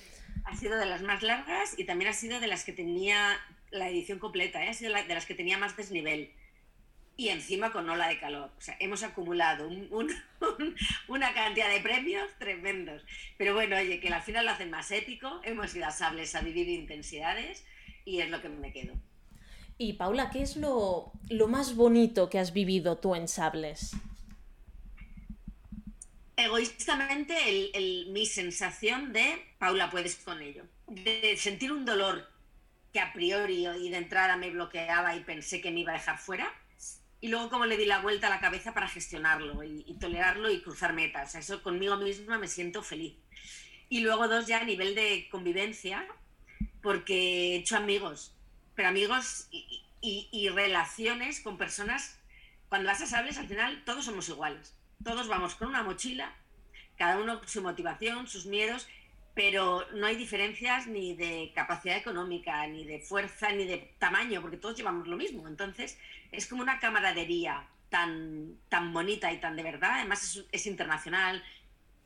Ha 0.44 0.54
sido 0.54 0.78
de 0.78 0.86
las 0.86 1.02
más 1.02 1.24
largas 1.24 1.76
y 1.76 1.82
también 1.86 2.12
ha 2.12 2.14
sido 2.14 2.38
de 2.38 2.46
las 2.46 2.62
que 2.62 2.72
tenía 2.72 3.36
la 3.72 3.88
edición 3.88 4.20
completa, 4.20 4.64
¿eh? 4.64 4.68
ha 4.68 4.74
sido 4.74 4.94
de 4.94 5.12
las 5.12 5.26
que 5.26 5.34
tenía 5.34 5.58
más 5.58 5.76
desnivel. 5.76 6.30
Y 7.16 7.30
encima 7.30 7.72
con 7.72 7.90
ola 7.90 8.06
de 8.06 8.20
calor. 8.20 8.52
O 8.56 8.60
sea, 8.60 8.76
hemos 8.78 9.02
acumulado 9.02 9.68
una 11.08 11.34
cantidad 11.34 11.68
de 11.68 11.80
premios 11.80 12.30
tremendos. 12.38 13.04
Pero 13.38 13.54
bueno, 13.54 13.76
oye, 13.76 13.98
que 13.98 14.08
al 14.08 14.22
final 14.22 14.44
lo 14.44 14.52
hacen 14.52 14.70
más 14.70 14.88
épico. 14.92 15.40
Hemos 15.42 15.74
ido 15.74 15.86
a 15.86 15.90
sables 15.90 16.36
a 16.36 16.42
vivir 16.42 16.68
intensidades 16.68 17.66
y 18.04 18.20
es 18.20 18.30
lo 18.30 18.40
que 18.40 18.50
me 18.50 18.72
quedo. 18.72 18.94
Y 19.76 19.94
Paula, 19.94 20.30
¿qué 20.30 20.42
es 20.42 20.56
lo, 20.56 21.12
lo 21.28 21.48
más 21.48 21.74
bonito 21.74 22.30
que 22.30 22.38
has 22.38 22.52
vivido 22.52 22.98
tú 22.98 23.14
en 23.14 23.28
sables? 23.28 23.92
egoístamente 26.36 27.34
mi 28.08 28.26
sensación 28.26 29.12
de, 29.12 29.44
Paula, 29.58 29.90
puedes 29.90 30.16
con 30.16 30.40
ello, 30.42 30.64
de 30.86 31.36
sentir 31.36 31.72
un 31.72 31.84
dolor 31.84 32.28
que 32.92 33.00
a 33.00 33.12
priori 33.12 33.66
y 33.66 33.90
de 33.90 33.96
entrada 33.96 34.36
me 34.36 34.50
bloqueaba 34.50 35.16
y 35.16 35.20
pensé 35.20 35.60
que 35.60 35.70
me 35.70 35.80
iba 35.80 35.92
a 35.92 35.96
dejar 35.96 36.18
fuera, 36.18 36.52
y 37.20 37.28
luego 37.28 37.48
como 37.48 37.66
le 37.66 37.76
di 37.76 37.86
la 37.86 38.00
vuelta 38.00 38.26
a 38.26 38.30
la 38.30 38.40
cabeza 38.40 38.74
para 38.74 38.88
gestionarlo 38.88 39.64
y, 39.64 39.96
tolerarlo 39.98 40.50
y 40.50 40.60
cruzar 40.60 40.92
metas. 40.92 41.34
eso 41.34 41.62
conmigo 41.62 41.96
misma 41.96 42.38
me 42.38 42.48
siento 42.48 42.82
feliz. 42.82 43.14
Y 43.88 44.00
luego 44.00 44.28
dos 44.28 44.46
ya 44.46 44.60
a 44.60 44.64
nivel 44.64 44.94
de 44.94 45.28
convivencia, 45.30 46.06
porque 46.82 47.54
he 47.54 47.56
hecho 47.56 47.76
amigos, 47.76 48.33
pero 48.74 48.88
amigos 48.88 49.48
y, 49.50 50.48
relaciones 50.50 51.40
con 51.40 51.56
personas, 51.56 52.18
cuando 52.68 52.88
vas 52.88 53.00
a 53.00 53.06
sables 53.06 53.38
al 53.38 53.48
final 53.48 53.82
todos 53.84 54.04
somos 54.04 54.28
iguales, 54.28 54.76
todos 55.02 55.28
vamos 55.28 55.54
con 55.54 55.68
una 55.68 55.82
mochila, 55.82 56.34
cada 56.96 57.18
uno 57.18 57.40
su 57.46 57.62
motivación, 57.62 58.26
sus 58.26 58.46
miedos, 58.46 58.86
pero 59.34 59.84
no 59.94 60.06
hay 60.06 60.16
diferencias 60.16 60.86
ni 60.86 61.14
de 61.14 61.52
capacidad 61.54 61.96
económica, 61.96 62.66
ni 62.66 62.84
de 62.84 63.00
fuerza, 63.00 63.50
ni 63.50 63.64
de 63.64 63.94
tamaño, 63.98 64.40
porque 64.40 64.56
todos 64.56 64.76
llevamos 64.76 65.08
lo 65.08 65.16
mismo. 65.16 65.48
Entonces, 65.48 65.98
es 66.30 66.46
como 66.46 66.62
una 66.62 66.78
camaradería 66.78 67.66
tan, 67.88 68.56
tan 68.68 68.92
bonita 68.92 69.32
y 69.32 69.40
tan 69.40 69.56
de 69.56 69.64
verdad. 69.64 69.94
Además, 69.94 70.22
es, 70.22 70.44
es 70.52 70.66
internacional, 70.66 71.42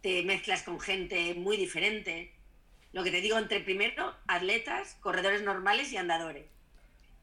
te 0.01 0.23
mezclas 0.23 0.63
con 0.63 0.81
gente 0.81 1.35
muy 1.35 1.59
diferente. 1.59 2.33
Lo 2.93 3.05
que 3.05 3.11
te 3.11 3.21
digo, 3.21 3.37
entre 3.37 3.61
primero, 3.61 4.15
atletas, 4.27 4.97
corredores 5.01 5.43
normales 5.43 5.93
y 5.93 5.99
andadores. 5.99 6.47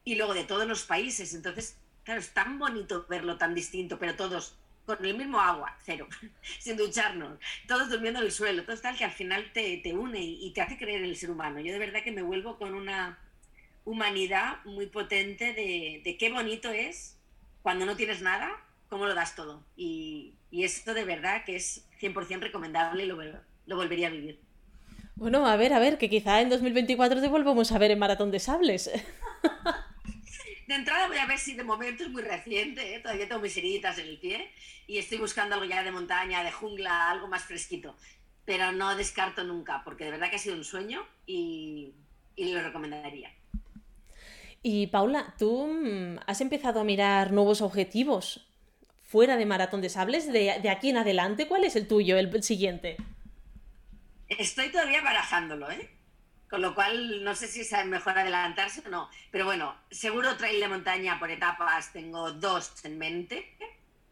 Y 0.06 0.14
luego 0.14 0.32
de 0.32 0.44
todos 0.44 0.66
los 0.66 0.84
países. 0.84 1.34
Entonces, 1.34 1.76
claro, 2.02 2.20
es 2.20 2.32
tan 2.32 2.58
bonito 2.58 3.04
verlo 3.10 3.36
tan 3.36 3.54
distinto, 3.54 3.98
pero 3.98 4.16
todos 4.16 4.56
con 4.86 5.04
el 5.04 5.18
mismo 5.18 5.40
agua, 5.40 5.76
cero, 5.84 6.06
sin 6.60 6.76
ducharnos, 6.76 7.38
todos 7.66 7.90
durmiendo 7.90 8.20
en 8.20 8.26
el 8.26 8.32
suelo, 8.32 8.64
todo 8.64 8.76
tal 8.78 8.96
que 8.96 9.04
al 9.04 9.10
final 9.10 9.50
te, 9.52 9.78
te 9.78 9.92
une 9.92 10.20
y, 10.20 10.52
te 10.52 10.62
hace 10.62 10.78
creer 10.78 11.02
en 11.02 11.10
el 11.10 11.16
ser 11.16 11.30
humano. 11.30 11.60
Yo 11.60 11.72
de 11.72 11.78
verdad 11.78 12.04
que 12.04 12.12
me 12.12 12.22
vuelvo 12.22 12.56
con 12.56 12.72
una 12.74 13.18
humanidad 13.84 14.64
muy 14.64 14.86
potente 14.86 15.52
de, 15.52 16.00
de 16.04 16.16
qué 16.16 16.30
bonito 16.30 16.70
es 16.70 17.18
cuando 17.62 17.84
no 17.84 17.96
tienes 17.96 18.22
nada, 18.22 18.52
cómo 18.88 19.06
lo 19.06 19.14
das 19.14 19.34
todo. 19.34 19.64
Y, 19.76 20.34
y 20.52 20.62
esto 20.62 20.94
de 20.94 21.04
verdad 21.04 21.44
que 21.44 21.56
es 21.56 21.84
100% 22.00 22.40
recomendable 22.40 23.04
y 23.04 23.06
lo, 23.06 23.18
lo 23.66 23.76
volvería 23.76 24.06
a 24.06 24.10
vivir. 24.10 24.38
Bueno, 25.16 25.46
a 25.46 25.56
ver, 25.56 25.72
a 25.72 25.78
ver, 25.78 25.98
que 25.98 26.08
quizá 26.08 26.40
en 26.40 26.50
2024 26.50 27.20
te 27.20 27.28
volvamos 27.28 27.72
a 27.72 27.78
ver 27.78 27.90
en 27.90 27.98
Maratón 27.98 28.30
de 28.30 28.38
Sables. 28.38 28.90
De 30.66 30.74
entrada 30.74 31.06
voy 31.06 31.18
a 31.18 31.26
ver 31.26 31.38
si 31.38 31.54
de 31.54 31.64
momento 31.64 32.04
es 32.04 32.10
muy 32.10 32.22
reciente, 32.22 32.94
¿eh? 32.94 33.00
todavía 33.00 33.28
tengo 33.28 33.40
mis 33.40 33.56
heridas 33.56 33.98
en 33.98 34.08
el 34.08 34.18
pie 34.18 34.50
y 34.86 34.98
estoy 34.98 35.18
buscando 35.18 35.54
algo 35.54 35.66
ya 35.66 35.82
de 35.82 35.92
montaña, 35.92 36.42
de 36.42 36.50
jungla, 36.50 37.10
algo 37.10 37.28
más 37.28 37.44
fresquito. 37.44 37.96
Pero 38.44 38.72
no 38.72 38.96
descarto 38.96 39.44
nunca, 39.44 39.82
porque 39.84 40.04
de 40.04 40.12
verdad 40.12 40.30
que 40.30 40.36
ha 40.36 40.40
sido 40.40 40.56
un 40.56 40.64
sueño 40.64 41.04
y, 41.26 41.92
y 42.36 42.52
lo 42.52 42.62
recomendaría. 42.62 43.32
Y 44.62 44.88
Paula, 44.88 45.34
tú 45.38 45.68
mm, 45.68 46.18
has 46.26 46.40
empezado 46.40 46.80
a 46.80 46.84
mirar 46.84 47.32
nuevos 47.32 47.60
objetivos 47.60 48.46
fuera 49.06 49.36
de 49.36 49.46
Maratón 49.46 49.80
de 49.80 49.88
Sables, 49.88 50.32
de, 50.32 50.68
aquí 50.68 50.90
en 50.90 50.96
adelante, 50.96 51.46
¿cuál 51.46 51.64
es 51.64 51.76
el 51.76 51.86
tuyo, 51.86 52.18
el, 52.18 52.42
siguiente? 52.42 52.96
Estoy 54.28 54.70
todavía 54.70 55.00
barajándolo, 55.00 55.70
¿eh? 55.70 55.88
Con 56.48 56.62
lo 56.62 56.74
cual, 56.74 57.24
no 57.24 57.34
sé 57.34 57.48
si 57.48 57.60
es 57.60 57.86
mejor 57.86 58.18
adelantarse 58.18 58.82
o 58.86 58.88
no. 58.88 59.10
Pero 59.30 59.44
bueno, 59.44 59.74
seguro 59.90 60.36
trail 60.36 60.60
de 60.60 60.68
montaña 60.68 61.18
por 61.18 61.30
etapas 61.30 61.92
tengo 61.92 62.32
dos 62.32 62.84
en 62.84 62.98
mente. 62.98 63.56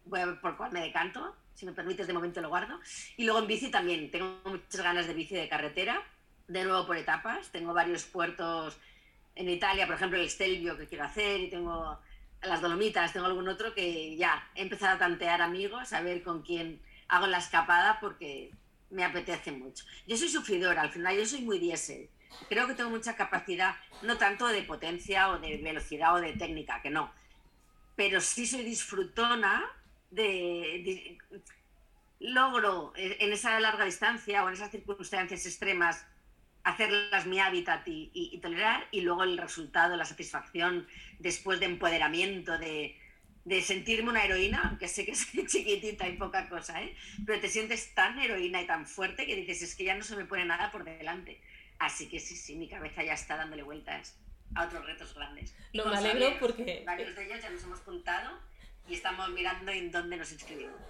Voy 0.05 0.21
a 0.21 0.27
ver 0.27 0.41
por 0.41 0.57
cuál 0.57 0.73
me 0.73 0.81
decanto. 0.81 1.37
Si 1.55 1.65
me 1.65 1.73
permites, 1.73 2.07
de 2.07 2.13
momento 2.13 2.41
lo 2.41 2.49
guardo. 2.49 2.81
Y 3.17 3.25
luego 3.25 3.39
en 3.39 3.47
bici 3.47 3.71
también. 3.71 4.11
Tengo 4.11 4.41
muchas 4.45 4.83
ganas 4.83 5.07
de 5.07 5.15
bici 5.15 5.35
de 5.37 5.49
carretera. 5.49 6.03
De 6.49 6.65
nuevo 6.65 6.87
por 6.87 6.97
etapas. 6.97 7.51
Tengo 7.51 7.73
varios 7.73 8.05
puertos 8.05 8.77
en 9.37 9.49
Italia, 9.49 9.87
por 9.87 9.95
ejemplo, 9.97 10.19
el 10.19 10.29
Stelvio 10.29 10.77
que 10.77 10.87
quiero 10.87 11.05
hacer. 11.05 11.41
Y 11.41 11.51
tengo 11.51 11.99
las 12.43 12.61
Dolomitas, 12.61 13.13
tengo 13.13 13.27
algún 13.27 13.49
otro 13.49 13.75
que 13.75 14.17
ya 14.17 14.49
he 14.55 14.63
empezado 14.63 14.97
a 14.97 14.99
tantear 14.99 15.41
amigos, 15.41 15.93
a 15.93 16.01
ver 16.01 16.23
con 16.23 16.43
quién 16.43 16.81
hago 17.09 17.27
la 17.27 17.39
escapada 17.39 17.99
porque 18.01 18.51
me 18.91 19.05
apetece 19.05 19.53
mucho. 19.53 19.85
Yo 20.07 20.17
soy 20.17 20.29
sufridora, 20.29 20.83
al 20.83 20.91
final 20.91 21.17
yo 21.17 21.27
soy 21.27 21.43
muy 21.43 21.59
diésel. 21.59 22.09
Creo 22.49 22.67
que 22.67 22.75
tengo 22.75 22.91
mucha 22.91 23.17
capacidad, 23.17 23.77
no 24.03 24.19
tanto 24.19 24.47
de 24.49 24.63
potencia 24.63 25.31
o 25.31 25.39
de 25.39 25.57
velocidad 25.59 26.15
o 26.15 26.21
de 26.21 26.33
técnica, 26.35 26.83
que 26.83 26.91
no, 26.91 27.13
pero 27.97 28.21
sí 28.21 28.47
soy 28.47 28.65
disfrutona 28.65 29.65
de, 30.11 31.19
logro 32.21 32.93
en 32.97 33.33
esa 33.33 33.59
larga 33.61 33.85
distancia 33.85 34.45
o 34.45 34.49
en 34.49 34.55
esas 34.55 34.71
circunstancias 34.71 35.47
extremas 35.47 36.07
hacerlas 36.65 37.27
mi 37.27 37.39
hábitat 37.39 37.83
y, 37.87 38.39
tolerar, 38.43 38.89
y 38.91 39.03
luego 39.03 39.23
el 39.23 39.37
resultado, 39.37 39.97
la 39.97 40.07
satisfacción 40.07 40.89
después 41.19 41.61
de 41.61 41.67
empoderamiento, 41.67 42.59
de, 42.59 42.99
de, 43.45 43.61
sentirme 43.61 44.11
una 44.11 44.25
heroína, 44.25 44.63
aunque 44.71 44.89
sé 44.89 45.05
que 45.05 45.15
soy 45.15 45.47
chiquitita 45.47 46.09
y 46.09 46.17
poca 46.17 46.49
cosa, 46.49 46.83
¿eh? 46.83 46.97
pero 47.27 47.39
te 47.39 47.49
sientes 47.49 47.95
tan 47.95 48.19
heroína 48.19 48.63
y 48.63 48.67
tan 48.67 48.87
fuerte 48.87 49.27
que 49.27 49.37
dices, 49.37 49.61
es 49.63 49.75
que 49.75 49.85
ya 49.85 49.95
no 49.95 50.03
se 50.03 50.17
me 50.17 50.25
pone 50.25 50.47
nada 50.47 50.73
por 50.73 50.85
delante. 50.85 51.41
Así 51.85 52.09
que 52.09 52.19
sí, 52.19 52.35
sí, 52.35 52.57
mi 52.57 52.67
cabeza 52.67 53.03
ya 53.03 53.13
está 53.13 53.37
dándole 53.37 53.63
vueltas 53.63 54.19
a 54.55 54.65
otros 54.65 54.87
retos 54.87 55.15
grandes. 55.15 55.55
Lo 55.75 55.85
me 55.85 55.99
alegro 55.99 56.39
porque... 56.41 56.83
Varios 56.87 57.15
de 57.15 57.27
ellos 57.27 57.43
ya 57.43 57.51
nos 57.51 57.63
hemos 57.63 57.81
juntado 57.81 58.39
y 58.89 58.95
estamos 58.95 59.29
mirando 59.31 59.71
en 59.71 59.91
dónde 59.91 60.17
nos 60.17 60.33
inscribimos. 60.33 60.81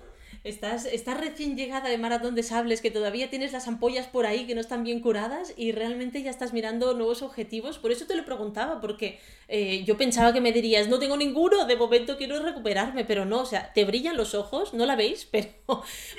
Estás, 0.42 0.84
estás 0.86 1.20
recién 1.20 1.56
llegada 1.56 1.88
de 1.88 1.98
Maratón 1.98 2.34
de 2.34 2.42
Sables, 2.42 2.80
que 2.80 2.90
todavía 2.90 3.30
tienes 3.30 3.52
las 3.52 3.68
ampollas 3.68 4.06
por 4.06 4.26
ahí 4.26 4.46
que 4.46 4.54
no 4.54 4.60
están 4.60 4.84
bien 4.84 5.00
curadas 5.00 5.54
y 5.56 5.72
realmente 5.72 6.22
ya 6.22 6.30
estás 6.30 6.52
mirando 6.52 6.94
nuevos 6.94 7.22
objetivos. 7.22 7.78
Por 7.78 7.92
eso 7.92 8.06
te 8.06 8.16
lo 8.16 8.24
preguntaba, 8.24 8.80
porque 8.80 9.18
eh, 9.48 9.84
yo 9.84 9.96
pensaba 9.96 10.32
que 10.32 10.40
me 10.40 10.52
dirías, 10.52 10.88
no 10.88 10.98
tengo 10.98 11.16
ninguno, 11.16 11.66
de 11.66 11.76
momento 11.76 12.16
quiero 12.16 12.42
recuperarme, 12.42 13.04
pero 13.04 13.24
no, 13.24 13.40
o 13.40 13.46
sea, 13.46 13.72
te 13.72 13.84
brillan 13.84 14.16
los 14.16 14.34
ojos, 14.34 14.74
no 14.74 14.86
la 14.86 14.96
veis, 14.96 15.28
pero 15.30 15.48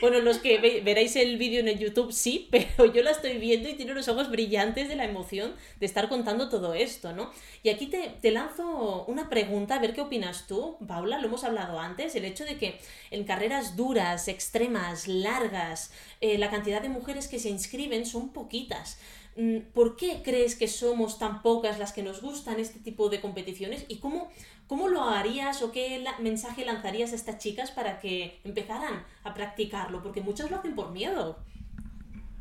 bueno, 0.01 0.19
los 0.19 0.37
que 0.37 0.81
veréis 0.83 1.15
el 1.15 1.37
vídeo 1.37 1.59
en 1.59 1.67
el 1.67 1.79
YouTube 1.79 2.11
sí, 2.11 2.47
pero 2.51 2.85
yo 2.85 3.01
la 3.03 3.11
estoy 3.11 3.37
viendo 3.37 3.69
y 3.69 3.73
tiene 3.73 3.93
los 3.93 4.07
ojos 4.07 4.29
brillantes 4.29 4.87
de 4.87 4.95
la 4.95 5.05
emoción 5.05 5.53
de 5.79 5.85
estar 5.85 6.09
contando 6.09 6.49
todo 6.49 6.73
esto, 6.73 7.13
¿no? 7.13 7.31
Y 7.63 7.69
aquí 7.69 7.87
te, 7.87 8.11
te 8.21 8.31
lanzo 8.31 9.05
una 9.07 9.29
pregunta, 9.29 9.75
a 9.75 9.79
ver 9.79 9.93
qué 9.93 10.01
opinas 10.01 10.45
tú, 10.47 10.77
Paula, 10.87 11.19
lo 11.19 11.27
hemos 11.27 11.43
hablado 11.43 11.79
antes, 11.79 12.15
el 12.15 12.25
hecho 12.25 12.45
de 12.45 12.57
que 12.57 12.79
en 13.11 13.23
carreras 13.23 13.75
duras, 13.75 14.04
extremas, 14.27 15.07
largas, 15.07 15.91
eh, 16.21 16.37
la 16.37 16.49
cantidad 16.49 16.81
de 16.81 16.89
mujeres 16.89 17.27
que 17.27 17.39
se 17.39 17.49
inscriben 17.49 18.05
son 18.05 18.31
poquitas. 18.31 18.97
Mm, 19.35 19.59
¿Por 19.73 19.97
qué 19.97 20.21
crees 20.23 20.55
que 20.55 20.67
somos 20.67 21.19
tan 21.19 21.41
pocas 21.41 21.77
las 21.77 21.91
que 21.91 22.03
nos 22.03 22.21
gustan 22.21 22.59
este 22.59 22.79
tipo 22.79 23.09
de 23.09 23.19
competiciones? 23.19 23.85
¿Y 23.89 23.97
cómo, 23.97 24.31
cómo 24.67 24.87
lo 24.87 25.03
harías 25.03 25.61
o 25.61 25.71
qué 25.71 26.03
mensaje 26.19 26.63
lanzarías 26.63 27.11
a 27.11 27.15
estas 27.15 27.37
chicas 27.37 27.71
para 27.71 27.99
que 27.99 28.39
empezaran 28.45 29.05
a 29.23 29.33
practicarlo? 29.33 30.01
Porque 30.01 30.21
muchas 30.21 30.49
lo 30.49 30.57
hacen 30.57 30.73
por 30.73 30.91
miedo. 30.91 31.37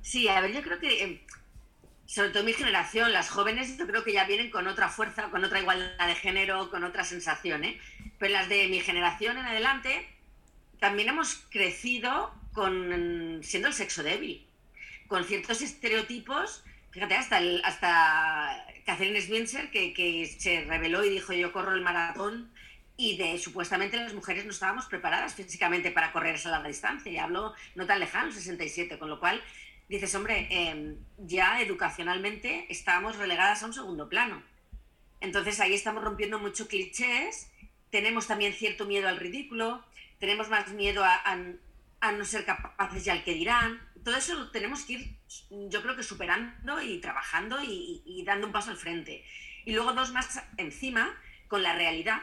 Sí, 0.02 0.28
a 0.28 0.40
ver, 0.40 0.52
yo 0.52 0.62
creo 0.62 0.78
que, 0.78 1.02
eh, 1.02 1.26
sobre 2.06 2.28
todo 2.28 2.44
mi 2.44 2.52
generación, 2.52 3.12
las 3.12 3.28
jóvenes, 3.28 3.76
yo 3.76 3.86
creo 3.86 4.04
que 4.04 4.12
ya 4.12 4.24
vienen 4.24 4.50
con 4.50 4.68
otra 4.68 4.88
fuerza, 4.88 5.30
con 5.30 5.42
otra 5.42 5.60
igualdad 5.60 6.06
de 6.06 6.14
género, 6.14 6.70
con 6.70 6.84
otra 6.84 7.02
sensación, 7.04 7.64
¿eh? 7.64 7.80
Pero 8.18 8.34
las 8.34 8.48
de 8.48 8.68
mi 8.68 8.80
generación 8.80 9.38
en 9.38 9.46
adelante, 9.46 10.06
también 10.84 11.08
hemos 11.08 11.36
crecido 11.48 12.30
con 12.52 13.40
siendo 13.42 13.68
el 13.68 13.74
sexo 13.74 14.02
débil, 14.02 14.46
con 15.08 15.24
ciertos 15.24 15.62
estereotipos. 15.62 16.62
Fíjate, 16.90 17.14
hasta, 17.14 17.38
el, 17.38 17.62
hasta 17.64 18.66
Catherine 18.84 19.18
Spencer, 19.18 19.70
que, 19.70 19.94
que 19.94 20.26
se 20.26 20.60
reveló 20.64 21.02
y 21.02 21.08
dijo 21.08 21.32
yo 21.32 21.52
corro 21.52 21.72
el 21.72 21.80
maratón 21.80 22.52
y 22.98 23.16
de 23.16 23.38
supuestamente 23.38 23.96
las 23.96 24.12
mujeres 24.12 24.44
no 24.44 24.50
estábamos 24.50 24.84
preparadas 24.84 25.34
físicamente 25.34 25.90
para 25.90 26.12
correr 26.12 26.34
esa 26.34 26.50
larga 26.50 26.68
distancia. 26.68 27.10
Y 27.10 27.16
hablo 27.16 27.54
no 27.74 27.86
tan 27.86 27.98
lejano, 27.98 28.30
67, 28.30 28.98
con 28.98 29.08
lo 29.08 29.18
cual 29.18 29.40
dices, 29.88 30.14
hombre, 30.14 30.48
em, 30.50 30.98
ya 31.16 31.62
educacionalmente 31.62 32.66
estábamos 32.68 33.16
relegadas 33.16 33.62
a 33.62 33.66
un 33.66 33.72
segundo 33.72 34.10
plano. 34.10 34.42
Entonces 35.22 35.60
ahí 35.60 35.72
estamos 35.72 36.04
rompiendo 36.04 36.38
muchos 36.38 36.68
clichés, 36.68 37.50
tenemos 37.88 38.26
también 38.26 38.52
cierto 38.52 38.84
miedo 38.84 39.08
al 39.08 39.16
ridículo, 39.16 39.82
tenemos 40.18 40.48
más 40.48 40.68
miedo 40.72 41.02
a, 41.04 41.36
no 42.12 42.24
ser 42.24 42.44
capaces 42.44 43.06
y 43.06 43.10
al 43.10 43.24
que 43.24 43.34
dirán. 43.34 43.80
Todo 44.04 44.16
eso 44.16 44.34
lo 44.34 44.50
tenemos 44.50 44.82
que 44.82 44.92
ir, 44.94 45.16
yo 45.70 45.82
creo 45.82 45.96
que 45.96 46.02
superando 46.02 46.82
y 46.82 47.00
trabajando 47.00 47.58
y, 47.62 48.22
dando 48.26 48.46
un 48.46 48.52
paso 48.52 48.70
al 48.70 48.76
frente. 48.76 49.24
Y 49.64 49.72
luego 49.72 49.92
dos 49.92 50.12
más 50.12 50.42
encima 50.58 51.14
con 51.48 51.62
la 51.62 51.74
realidad 51.74 52.20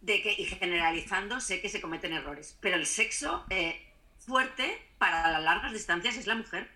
de 0.00 0.22
que, 0.22 0.32
y 0.32 0.46
generalizando, 0.46 1.40
sé 1.40 1.60
que 1.60 1.68
se 1.68 1.80
cometen 1.80 2.12
errores, 2.12 2.56
pero 2.60 2.76
el 2.76 2.86
sexo 2.86 3.44
eh, 3.50 3.80
fuerte 4.18 4.80
para 4.98 5.30
las 5.30 5.42
largas 5.42 5.72
distancias 5.72 6.16
es 6.16 6.26
la 6.26 6.34
mujer. 6.34 6.68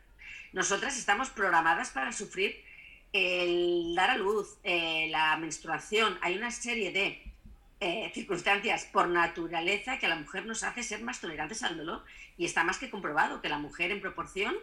Nosotras 0.53 0.97
estamos 0.97 1.31
programadas 1.31 1.91
para 1.91 2.13
sufrir 2.13 2.63
el 3.13 3.95
dar 3.95 4.11
a 4.11 4.17
luz, 4.17 4.59
eh, 4.63 5.09
la 5.11 5.37
menstruación. 5.37 6.19
Hay 6.23 6.37
una 6.37 6.51
serie 6.51 6.93
de 6.93 7.23
eh, 7.81 8.11
circunstancias 8.15 8.87
por 8.91 9.09
naturaleza 9.09 9.99
que 9.99 10.07
a 10.07 10.09
la 10.09 10.17
mujer 10.17 10.47
nos 10.47 10.63
hace 10.63 10.83
ser 10.83 11.03
más 11.03 11.21
tolerantes 11.21 11.63
al 11.63 11.77
dolor 11.77 12.05
y 12.39 12.47
está 12.47 12.65
más 12.65 12.79
que 12.79 12.91
comprobado 12.91 13.43
que 13.43 13.49
la 13.49 13.59
mujer 13.59 13.91
en 13.91 14.01
proporción 14.01 14.55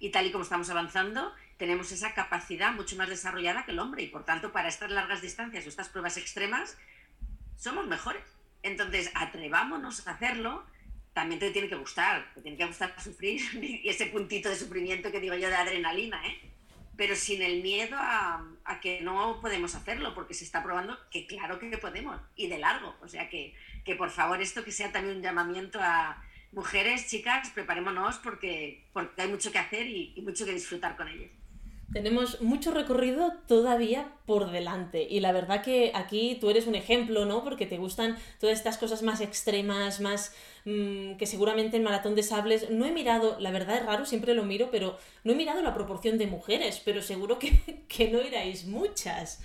y 0.00 0.10
tal 0.10 0.26
y 0.26 0.32
como 0.32 0.44
estamos 0.44 0.68
avanzando 0.70 1.34
tenemos 1.56 1.90
esa 1.92 2.14
capacidad 2.14 2.72
mucho 2.72 2.96
más 2.96 3.08
desarrollada 3.08 3.64
que 3.64 3.72
el 3.72 3.78
hombre 3.78 4.02
y 4.02 4.08
por 4.08 4.24
tanto 4.24 4.52
para 4.52 4.68
estas 4.68 4.90
largas 4.90 5.22
distancias 5.22 5.64
o 5.66 5.68
estas 5.68 5.88
pruebas 5.88 6.16
extremas 6.16 6.76
somos 7.56 7.86
mejores. 7.86 8.22
Entonces 8.62 9.10
atrevámonos 9.14 10.06
a 10.06 10.12
hacerlo, 10.12 10.64
también 11.12 11.40
te 11.40 11.50
tiene 11.50 11.68
que 11.68 11.74
gustar, 11.74 12.32
te 12.34 12.42
tiene 12.42 12.56
que 12.56 12.66
gustar 12.66 12.94
sufrir 13.02 13.40
y 13.62 13.88
ese 13.88 14.06
puntito 14.06 14.48
de 14.48 14.56
sufrimiento 14.56 15.10
que 15.10 15.20
digo 15.20 15.34
yo 15.34 15.48
de 15.48 15.56
adrenalina, 15.56 16.24
¿eh? 16.26 16.38
Pero 16.98 17.14
sin 17.14 17.42
el 17.42 17.62
miedo 17.62 17.96
a, 17.96 18.44
que 18.82 19.00
no 19.00 19.40
podemos 19.40 19.76
hacerlo, 19.76 20.14
porque 20.14 20.34
se 20.34 20.44
está 20.44 20.64
probando 20.64 20.98
que 21.10 21.28
claro 21.28 21.60
que 21.60 21.78
podemos, 21.78 22.20
y 22.34 22.48
de 22.48 22.58
largo. 22.58 22.96
O 23.00 23.08
sea 23.08 23.30
que, 23.30 23.54
que 23.84 23.94
por 23.94 24.10
favor 24.10 24.42
esto 24.42 24.64
que 24.64 24.72
sea 24.72 24.90
también 24.90 25.18
un 25.18 25.22
llamamiento 25.22 25.78
a 25.80 26.20
mujeres, 26.50 27.06
chicas, 27.06 27.50
preparémonos 27.50 28.18
porque, 28.18 28.84
porque 28.92 29.22
hay 29.22 29.28
mucho 29.28 29.52
que 29.52 29.58
hacer 29.60 29.86
y, 29.86 30.12
y 30.16 30.22
mucho 30.22 30.44
que 30.44 30.52
disfrutar 30.52 30.96
con 30.96 31.06
ellas. 31.06 31.30
Tenemos 31.92 32.42
mucho 32.42 32.70
recorrido 32.70 33.32
todavía 33.46 34.12
por 34.26 34.50
delante 34.50 35.06
y 35.08 35.20
la 35.20 35.32
verdad 35.32 35.62
que 35.62 35.90
aquí 35.94 36.36
tú 36.38 36.50
eres 36.50 36.66
un 36.66 36.74
ejemplo, 36.74 37.24
¿no? 37.24 37.42
Porque 37.42 37.64
te 37.64 37.78
gustan 37.78 38.18
todas 38.38 38.58
estas 38.58 38.76
cosas 38.76 39.02
más 39.02 39.22
extremas, 39.22 39.98
más 40.00 40.34
mm, 40.66 41.14
que 41.16 41.24
seguramente 41.24 41.78
en 41.78 41.84
Maratón 41.84 42.14
de 42.14 42.22
Sables 42.22 42.68
no 42.70 42.84
he 42.84 42.92
mirado, 42.92 43.40
la 43.40 43.50
verdad 43.50 43.78
es 43.78 43.86
raro, 43.86 44.04
siempre 44.04 44.34
lo 44.34 44.44
miro, 44.44 44.68
pero 44.70 44.98
no 45.24 45.32
he 45.32 45.36
mirado 45.36 45.62
la 45.62 45.72
proporción 45.72 46.18
de 46.18 46.26
mujeres, 46.26 46.82
pero 46.84 47.00
seguro 47.00 47.38
que, 47.38 47.84
que 47.88 48.10
no 48.10 48.18
erais 48.18 48.66
muchas. 48.66 49.42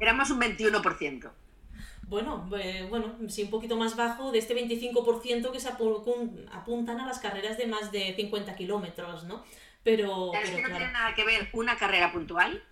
Éramos 0.00 0.30
un 0.30 0.40
21%. 0.40 1.30
Bueno, 2.08 2.48
eh, 2.58 2.86
bueno, 2.90 3.14
sí, 3.28 3.44
un 3.44 3.50
poquito 3.50 3.76
más 3.76 3.96
bajo 3.96 4.30
de 4.30 4.38
este 4.38 4.54
25% 4.54 5.50
que 5.50 5.60
se 5.60 5.68
apuntan 5.68 7.00
a 7.00 7.06
las 7.06 7.18
carreras 7.18 7.56
de 7.56 7.66
más 7.66 7.92
de 7.92 8.14
50 8.14 8.54
kilómetros, 8.56 9.24
¿no? 9.24 9.42
Pero, 9.84 10.32
es 10.34 10.50
que 10.50 10.62
no 10.62 10.68
tiene 10.68 10.92
nada 10.92 11.14
que 11.14 11.24
ver 11.24 11.50
una 11.52 11.76
carrera 11.76 12.10
puntual 12.10 12.64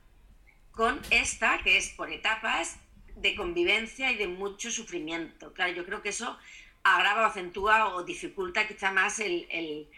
con 0.70 0.98
esta, 1.10 1.58
que 1.62 1.76
es 1.76 1.90
por 1.90 2.10
etapas 2.10 2.80
de 3.16 3.36
convivencia 3.36 4.10
y 4.10 4.16
de 4.16 4.26
mucho 4.26 4.70
sufrimiento. 4.70 5.52
Claro, 5.52 5.74
yo 5.74 5.84
creo 5.84 6.00
que 6.00 6.08
eso 6.08 6.38
agrava 6.82 7.22
o 7.22 7.26
acentúa 7.26 7.94
o 7.94 8.02
dificulta 8.02 8.66
quizá 8.66 8.90
más 8.90 9.20
el, 9.20 9.88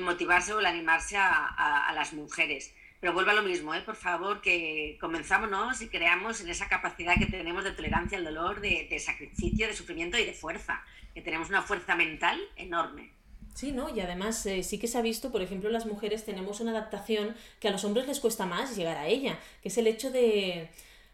motivarse 0.00 0.52
o 0.52 0.58
el 0.58 0.66
animarse 0.66 1.16
a, 1.16 1.92
las 1.94 2.12
mujeres. 2.12 2.74
Pero 2.98 3.12
vuelva 3.12 3.32
a 3.32 3.36
lo 3.36 3.42
mismo, 3.42 3.72
¿eh? 3.72 3.82
por 3.82 3.94
favor, 3.94 4.40
que 4.40 4.96
comenzámonos 5.00 5.80
y 5.82 5.88
creamos 5.88 6.40
en 6.40 6.48
esa 6.48 6.68
capacidad 6.68 7.14
que 7.16 7.26
tenemos 7.26 7.62
de 7.62 7.72
tolerancia 7.72 8.18
al 8.18 8.24
dolor, 8.24 8.60
de, 8.60 8.88
de 8.90 8.98
sacrificio, 8.98 9.68
de 9.68 9.74
sufrimiento 9.74 10.18
y 10.18 10.24
de 10.24 10.32
fuerza, 10.32 10.82
que 11.14 11.22
tenemos 11.22 11.48
una 11.48 11.62
fuerza 11.62 11.94
mental 11.94 12.40
enorme. 12.56 13.15
Sí, 13.56 13.72
¿no? 13.72 13.88
Y 13.88 14.00
además 14.00 14.44
eh, 14.44 14.62
sí 14.62 14.78
que 14.78 14.86
se 14.86 14.98
ha 14.98 15.00
visto, 15.00 15.32
por 15.32 15.40
ejemplo, 15.40 15.70
las 15.70 15.86
mujeres 15.86 16.26
tenemos 16.26 16.60
una 16.60 16.72
adaptación 16.72 17.34
que 17.58 17.68
a 17.68 17.70
los 17.70 17.84
hombres 17.84 18.06
les 18.06 18.20
cuesta 18.20 18.44
más 18.44 18.76
llegar 18.76 18.98
a 18.98 19.08
ella, 19.08 19.38
que 19.62 19.70
es 19.70 19.78
el 19.78 19.86
hecho 19.86 20.10
de 20.10 20.68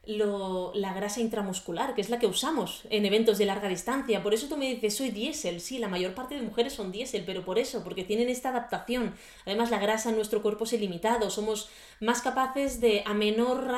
lo, 0.05 0.72
la 0.74 0.92
grasa 0.92 1.20
intramuscular, 1.20 1.94
que 1.94 2.00
es 2.00 2.11
la 2.11 2.18
que 2.18 2.26
usamos 2.26 2.83
en 2.90 3.07
eventos 3.07 3.38
de 3.38 3.46
larga 3.46 3.68
distancia. 3.68 4.24
Por 4.24 4.35
eso 4.35 4.48
tú 4.48 4.57
me 4.57 4.68
dices, 4.68 4.96
soy 4.96 5.11
diésel. 5.11 5.61
Sí, 5.61 5.78
la 5.78 5.87
mayor 5.87 6.14
parte 6.14 6.35
de 6.35 6.42
mujeres 6.42 6.72
son 6.72 6.90
diésel, 6.90 7.22
pero 7.24 7.44
por 7.44 7.61
eso, 7.61 7.85
porque 7.85 8.02
tienen 8.02 8.28
esta 8.28 8.48
adaptación. 8.48 9.14
Además, 9.46 9.70
la 9.70 9.78
grasa 9.78 10.09
en 10.09 10.16
nuestro 10.16 10.42
cuerpo 10.42 10.64
es 10.64 10.72
ilimitado. 10.72 11.31
Somos 11.31 11.70
más 12.00 12.22
capaces 12.22 12.81
de, 12.81 13.05
a 13.07 13.14
menor 13.14 13.72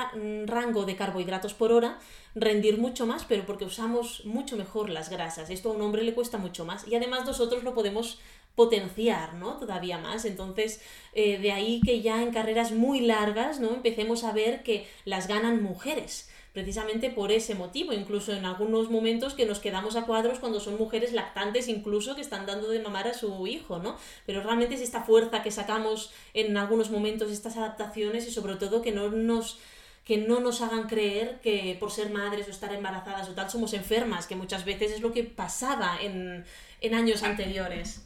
rango 0.46 0.86
de 0.86 0.96
carbohidratos 0.96 1.52
por 1.52 1.70
hora, 1.70 1.98
rendir 2.34 2.78
mucho 2.78 3.04
más, 3.04 3.26
pero 3.26 3.44
porque 3.44 3.66
usamos 3.66 4.24
mucho 4.24 4.56
mejor 4.56 4.88
las 4.88 5.10
grasas. 5.10 5.50
Esto 5.50 5.70
a 5.70 5.74
un 5.74 5.82
hombre 5.82 6.02
le 6.02 6.14
cuesta 6.14 6.38
mucho 6.38 6.64
más. 6.64 6.88
Y 6.88 6.94
además 6.94 7.26
nosotros 7.26 7.62
lo 7.64 7.74
podemos 7.74 8.18
potenciar, 8.54 9.34
¿no? 9.34 9.58
Todavía 9.58 9.98
más. 9.98 10.24
Entonces, 10.24 10.80
eh, 11.12 11.38
de 11.38 11.52
ahí 11.52 11.80
que 11.84 12.02
ya 12.02 12.22
en 12.22 12.32
carreras 12.32 12.72
muy 12.72 13.00
largas, 13.00 13.60
¿no? 13.60 13.74
Empecemos 13.74 14.24
a 14.24 14.32
ver 14.32 14.62
que 14.62 14.86
las 15.04 15.28
ganan 15.28 15.62
mujeres 15.62 16.28
precisamente 16.54 17.10
por 17.10 17.32
ese 17.32 17.56
motivo, 17.56 17.92
incluso 17.92 18.32
en 18.32 18.46
algunos 18.46 18.88
momentos 18.88 19.34
que 19.34 19.44
nos 19.44 19.58
quedamos 19.58 19.96
a 19.96 20.06
cuadros 20.06 20.38
cuando 20.38 20.60
son 20.60 20.78
mujeres 20.78 21.12
lactantes 21.12 21.66
incluso 21.66 22.14
que 22.14 22.20
están 22.20 22.46
dando 22.46 22.68
de 22.68 22.78
mamar 22.78 23.08
a 23.08 23.14
su 23.14 23.48
hijo, 23.48 23.80
¿no? 23.80 23.96
Pero 24.24 24.40
realmente 24.40 24.76
es 24.76 24.80
esta 24.80 25.02
fuerza 25.02 25.42
que 25.42 25.50
sacamos 25.50 26.12
en 26.32 26.56
algunos 26.56 26.90
momentos, 26.90 27.32
estas 27.32 27.56
adaptaciones 27.56 28.28
y 28.28 28.30
sobre 28.30 28.54
todo 28.54 28.82
que 28.82 28.92
no 28.92 29.10
nos 29.10 29.58
que 30.04 30.18
no 30.18 30.38
nos 30.38 30.60
hagan 30.60 30.86
creer 30.86 31.40
que 31.40 31.76
por 31.80 31.90
ser 31.90 32.10
madres 32.10 32.46
o 32.46 32.50
estar 32.50 32.72
embarazadas 32.72 33.28
o 33.28 33.32
tal 33.32 33.50
somos 33.50 33.72
enfermas, 33.72 34.26
que 34.26 34.36
muchas 34.36 34.64
veces 34.64 34.92
es 34.92 35.00
lo 35.00 35.12
que 35.12 35.24
pasaba 35.24 35.98
en, 36.00 36.44
en 36.82 36.94
años 36.94 37.22
anteriores. 37.22 38.04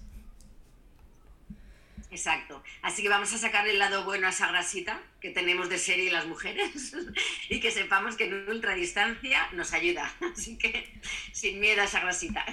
Exacto. 2.10 2.62
Así 2.82 3.02
que 3.02 3.08
vamos 3.08 3.32
a 3.34 3.38
sacar 3.38 3.68
el 3.68 3.78
lado 3.78 4.04
bueno 4.04 4.26
a 4.26 4.30
esa 4.30 4.48
grasita 4.48 5.00
que 5.20 5.31
tenemos 5.31 5.68
de 5.68 5.78
serie 5.78 6.12
las 6.12 6.26
mujeres 6.26 6.94
y 7.48 7.61
que 7.61 7.70
sepamos 7.70 8.16
que 8.16 8.24
en 8.24 8.48
ultradistancia 8.48 9.48
nos 9.52 9.72
ayuda. 9.72 10.12
Así 10.33 10.57
que 10.57 10.88
sin 11.33 11.61
miedo 11.61 11.81
a 11.81 11.85
esa 11.85 12.00
grasita. 12.00 12.44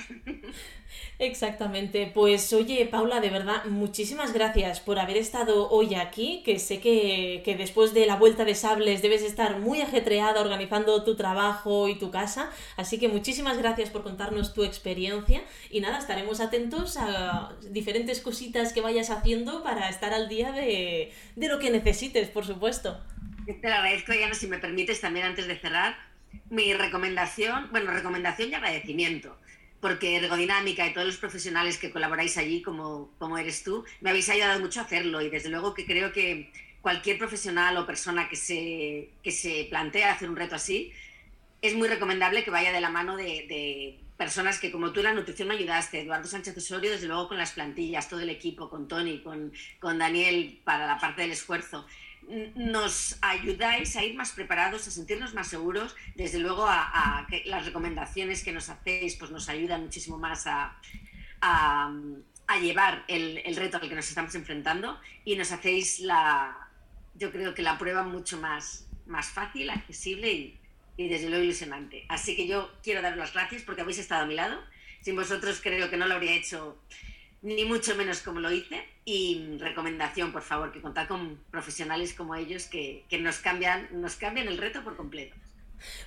Exactamente. 1.20 2.10
Pues 2.14 2.52
oye, 2.54 2.86
Paula, 2.86 3.20
de 3.20 3.30
verdad, 3.30 3.66
muchísimas 3.66 4.34
gracias 4.34 4.80
por 4.80 4.98
haber 4.98 5.18
estado 5.18 5.70
hoy 5.70 5.96
aquí, 5.96 6.42
que 6.44 6.58
sé 6.60 6.80
que, 6.80 7.42
que, 7.44 7.56
después 7.56 7.94
de 7.94 8.06
la 8.06 8.16
vuelta 8.16 8.46
de 8.46 8.56
sables 8.56 9.02
debes 9.02 9.22
estar 9.22 9.60
muy 9.60 9.82
ajetreada 9.82 10.42
organizando 10.42 11.04
tu 11.04 11.16
trabajo 11.16 11.88
y 11.90 11.96
tu 11.96 12.12
casa. 12.12 12.50
Así 12.78 12.98
que 12.98 13.10
muchísimas 13.10 13.58
gracias 13.58 13.90
por 13.90 14.04
contarnos 14.04 14.54
tu 14.54 14.64
experiencia 14.64 15.44
y 15.70 15.82
nada, 15.82 16.00
estaremos 16.00 16.40
atentos 16.40 16.98
a 16.98 17.56
diferentes 17.70 18.22
cositas 18.22 18.74
que 18.74 18.82
vayas 18.82 19.10
haciendo 19.10 19.64
para 19.64 19.90
estar 19.90 20.14
al 20.14 20.28
día 20.30 20.52
de, 20.52 21.12
de 21.36 21.48
lo 21.48 21.60
que 21.60 21.70
necesites, 21.70 22.30
por 22.30 22.44
supuesto. 22.44 22.55
Te 23.46 23.70
lo 23.70 23.76
agradezco, 23.76 24.12
Diana, 24.12 24.34
si 24.34 24.48
me 24.48 24.58
permites 24.58 25.02
también 25.02 25.26
antes 25.26 25.48
de 25.48 25.58
cerrar, 25.58 25.98
mi 26.50 26.74
recomendación, 26.74 27.70
bueno, 27.72 27.92
recomendación 27.92 28.50
y 28.50 28.56
agradecimiento 28.56 29.38
porque 29.86 30.16
Ergodinámica 30.16 30.88
y 30.88 30.94
todos 30.94 31.06
los 31.06 31.18
profesionales 31.18 31.78
que 31.78 31.92
colaboráis 31.92 32.40
allí, 32.40 32.64
como, 32.64 33.12
como 33.20 33.38
eres 33.38 33.64
tú, 33.64 33.86
me 34.02 34.10
habéis 34.10 34.28
ayudado 34.30 34.60
mucho 34.60 34.80
a 34.80 34.84
hacerlo 34.84 35.22
y 35.22 35.30
desde 35.30 35.50
luego 35.50 35.76
que 35.76 35.86
creo 35.86 36.12
que 36.12 36.52
cualquier 36.82 37.20
profesional 37.20 37.78
o 37.78 37.86
persona 37.86 38.28
que 38.28 38.36
se, 38.36 39.10
que 39.22 39.30
se 39.30 39.68
plantea 39.70 40.12
hacer 40.12 40.28
un 40.28 40.38
reto 40.38 40.56
así, 40.56 40.92
es 41.62 41.76
muy 41.76 41.88
recomendable 41.88 42.44
que 42.44 42.50
vaya 42.50 42.72
de 42.72 42.82
la 42.82 42.90
mano 42.90 43.16
de, 43.16 43.46
de 43.48 44.00
personas 44.18 44.60
que 44.60 44.72
como 44.72 44.92
tú 44.92 45.02
en 45.02 45.06
la 45.06 45.14
nutrición 45.14 45.50
me 45.50 45.54
ayudaste, 45.54 46.02
Eduardo 46.02 46.28
Sánchez 46.28 46.58
Osorio, 46.58 46.90
desde 46.90 47.06
luego 47.06 47.28
con 47.28 47.38
las 47.38 47.52
plantillas, 47.52 48.10
todo 48.10 48.22
el 48.22 48.30
equipo, 48.32 48.72
con 48.72 48.88
Tony, 48.88 49.22
con, 49.22 49.54
con 49.80 50.00
Daniel 50.00 50.62
para 50.64 50.88
la 50.88 50.98
parte 50.98 51.22
del 51.22 51.32
esfuerzo 51.32 51.86
nos 52.56 53.18
ayudáis 53.22 53.96
a 53.96 54.04
ir 54.04 54.16
más 54.16 54.32
preparados, 54.32 54.88
a 54.88 54.92
sentirnos 54.92 55.34
más 55.34 55.48
seguros. 55.48 55.96
Desde 56.16 56.40
luego, 56.40 56.66
a, 56.68 57.26
que 57.30 57.44
las 57.46 57.66
recomendaciones 57.66 58.44
que 58.44 58.52
nos 58.52 58.70
hacéis 58.70 59.16
pues 59.16 59.32
nos 59.32 59.50
ayudan 59.50 59.84
muchísimo 59.84 60.18
más 60.18 60.46
a, 60.48 60.80
llevar 62.62 63.04
el, 63.08 63.56
reto 63.56 63.78
al 63.78 63.90
que 63.90 63.96
nos 63.96 64.08
estamos 64.08 64.34
enfrentando 64.36 65.00
y 65.24 65.36
nos 65.36 65.52
hacéis 65.52 66.00
la, 66.00 66.70
yo 67.16 67.32
creo 67.32 67.54
que 67.54 67.62
la 67.62 67.78
prueba 67.78 68.04
mucho 68.04 68.40
más, 68.40 68.88
más 69.06 69.28
fácil, 69.28 69.70
accesible 69.70 70.32
y, 70.32 70.60
y 70.98 71.10
desde 71.10 71.30
luego 71.30 71.44
ilusionante. 71.44 72.06
Así 72.10 72.36
que 72.36 72.48
yo 72.48 72.72
quiero 72.82 73.02
daros 73.02 73.18
las 73.18 73.34
gracias 73.34 73.62
porque 73.64 73.82
habéis 73.82 74.00
estado 74.00 74.24
a 74.24 74.26
mi 74.26 74.36
lado. 74.36 74.62
Sin 75.02 75.16
vosotros 75.16 75.60
creo 75.62 75.90
que 75.90 75.98
no 75.98 76.08
lo 76.08 76.16
habría 76.16 76.34
hecho 76.34 76.80
ni 77.46 77.64
mucho 77.64 77.96
menos 77.96 78.22
como 78.22 78.40
lo 78.40 78.52
hice. 78.52 78.84
Y 79.06 79.58
recomendación, 79.60 80.32
por 80.32 80.42
favor, 80.42 80.72
que 80.72 80.82
contar 80.82 81.08
con 81.08 81.40
profesionales 81.52 82.14
como 82.14 82.36
ellos 82.36 82.66
que, 82.66 83.06
que 83.08 83.20
nos, 83.20 83.38
cambian, 83.38 83.88
nos 83.92 84.16
cambian 84.16 84.48
el 84.48 84.58
reto 84.58 84.84
por 84.84 84.98
completo. 84.98 85.36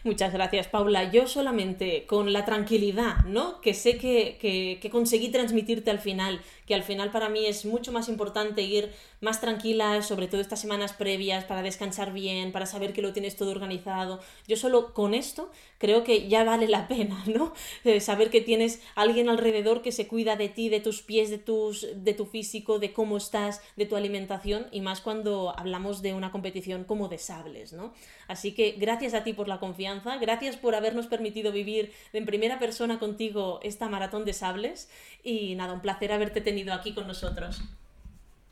Muchas 0.04 0.32
gracias, 0.32 0.66
Paula. 0.68 1.10
Yo 1.10 1.26
solamente 1.26 2.06
con 2.06 2.32
la 2.32 2.44
tranquilidad, 2.44 3.24
¿no? 3.24 3.60
Que 3.60 3.74
sé 3.74 3.98
que, 3.98 4.38
que, 4.40 4.90
conseguí 4.90 5.28
transmitirte 5.28 5.90
al 5.90 5.98
final, 5.98 6.40
que 6.68 6.74
al 6.74 6.82
final 6.82 7.10
para 7.10 7.30
mí 7.30 7.46
es 7.46 7.64
mucho 7.64 7.92
más 7.92 8.10
importante 8.10 8.60
ir 8.60 8.92
más 9.22 9.40
tranquila, 9.40 10.02
sobre 10.02 10.28
todo 10.28 10.42
estas 10.42 10.60
semanas 10.60 10.92
previas, 10.92 11.44
para 11.44 11.62
descansar 11.62 12.12
bien, 12.12 12.52
para 12.52 12.66
saber 12.66 12.92
que 12.92 13.00
lo 13.00 13.14
tienes 13.14 13.36
todo 13.36 13.50
organizado. 13.50 14.20
Yo 14.46 14.56
solo 14.56 14.92
con 14.92 15.14
esto 15.14 15.50
creo 15.78 16.04
que 16.04 16.28
ya 16.28 16.44
vale 16.44 16.68
la 16.68 16.86
pena, 16.86 17.24
¿no? 17.26 17.54
Eh, 17.84 18.00
saber 18.00 18.28
que 18.28 18.42
tienes 18.42 18.82
alguien 18.94 19.30
alrededor 19.30 19.80
que 19.80 19.92
se 19.92 20.06
cuida 20.06 20.36
de 20.36 20.50
ti, 20.50 20.68
de 20.68 20.80
tus 20.80 21.00
pies, 21.00 21.30
de, 21.30 21.38
tus, 21.38 21.86
de 21.94 22.12
tu 22.12 22.26
físico, 22.26 22.78
de 22.78 22.92
cómo 22.92 23.16
estás, 23.16 23.62
de 23.76 23.86
tu 23.86 23.96
alimentación, 23.96 24.66
y 24.70 24.82
más 24.82 25.00
cuando 25.00 25.54
hablamos 25.56 26.02
de 26.02 26.12
una 26.12 26.30
competición 26.30 26.84
como 26.84 27.08
de 27.08 27.16
sables, 27.16 27.72
¿no? 27.72 27.94
Así 28.26 28.52
que 28.52 28.72
gracias 28.72 29.14
a 29.14 29.24
ti 29.24 29.32
por 29.32 29.48
la 29.48 29.58
confianza, 29.58 30.18
gracias 30.18 30.56
por 30.56 30.74
habernos 30.74 31.06
permitido 31.06 31.50
vivir 31.50 31.92
en 32.12 32.26
primera 32.26 32.58
persona 32.58 32.98
contigo 32.98 33.58
esta 33.62 33.88
maratón 33.88 34.26
de 34.26 34.34
sables 34.34 34.90
y 35.24 35.54
nada, 35.54 35.72
un 35.72 35.80
placer 35.80 36.12
haberte 36.12 36.42
tenido 36.58 36.74
aquí 36.74 36.92
con 36.92 37.06
nosotros. 37.06 37.62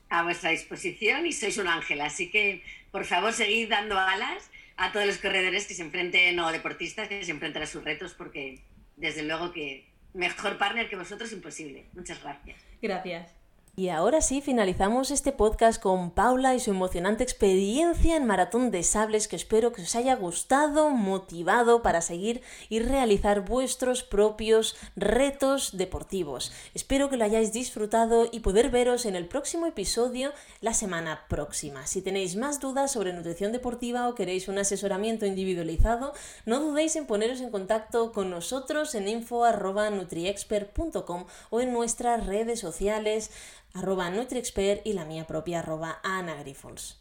A 0.08 0.22
vuestra 0.22 0.50
disposición 0.50 1.26
y 1.26 1.32
sois 1.32 1.58
un 1.58 1.66
ángel, 1.66 2.00
así 2.00 2.30
que 2.30 2.62
por 2.92 3.04
favor 3.04 3.32
seguid 3.32 3.68
dando 3.68 3.98
alas 3.98 4.50
a 4.76 4.92
todos 4.92 5.06
los 5.06 5.18
corredores 5.18 5.66
que 5.66 5.74
se 5.74 5.82
enfrenten 5.82 6.38
o 6.38 6.52
deportistas 6.52 7.08
que 7.08 7.24
se 7.24 7.32
enfrenten 7.32 7.62
a 7.62 7.66
sus 7.66 7.82
retos 7.82 8.14
porque 8.14 8.62
desde 8.96 9.24
luego 9.24 9.52
que 9.52 9.88
mejor 10.14 10.58
partner 10.58 10.88
que 10.88 10.96
vosotros 10.96 11.32
imposible. 11.32 11.86
Muchas 11.94 12.22
gracias. 12.22 12.60
Gracias. 12.80 13.35
Y 13.78 13.90
ahora 13.90 14.22
sí, 14.22 14.40
finalizamos 14.40 15.10
este 15.10 15.32
podcast 15.32 15.82
con 15.82 16.10
Paula 16.10 16.54
y 16.54 16.60
su 16.60 16.70
emocionante 16.70 17.22
experiencia 17.22 18.16
en 18.16 18.24
Maratón 18.24 18.70
de 18.70 18.82
Sables 18.82 19.28
que 19.28 19.36
espero 19.36 19.74
que 19.74 19.82
os 19.82 19.94
haya 19.94 20.16
gustado, 20.16 20.88
motivado 20.88 21.82
para 21.82 22.00
seguir 22.00 22.40
y 22.70 22.78
realizar 22.78 23.42
vuestros 23.42 24.02
propios 24.02 24.78
retos 24.96 25.76
deportivos. 25.76 26.52
Espero 26.72 27.10
que 27.10 27.18
lo 27.18 27.26
hayáis 27.26 27.52
disfrutado 27.52 28.30
y 28.32 28.40
poder 28.40 28.70
veros 28.70 29.04
en 29.04 29.14
el 29.14 29.28
próximo 29.28 29.66
episodio 29.66 30.32
la 30.62 30.72
semana 30.72 31.26
próxima. 31.28 31.86
Si 31.86 32.00
tenéis 32.00 32.34
más 32.34 32.60
dudas 32.60 32.92
sobre 32.92 33.12
nutrición 33.12 33.52
deportiva 33.52 34.08
o 34.08 34.14
queréis 34.14 34.48
un 34.48 34.56
asesoramiento 34.56 35.26
individualizado, 35.26 36.14
no 36.46 36.60
dudéis 36.60 36.96
en 36.96 37.04
poneros 37.04 37.42
en 37.42 37.50
contacto 37.50 38.12
con 38.12 38.30
nosotros 38.30 38.94
en 38.94 39.06
info.nutriexpert.com 39.06 41.26
o 41.50 41.60
en 41.60 41.74
nuestras 41.74 42.24
redes 42.24 42.58
sociales 42.58 43.30
arroba 43.74 44.10
NutriExpert 44.10 44.86
y 44.86 44.92
la 44.92 45.04
mía 45.04 45.26
propia 45.26 45.60
arroba 45.60 46.00
Ana 46.02 46.34
Grifols. 46.36 47.00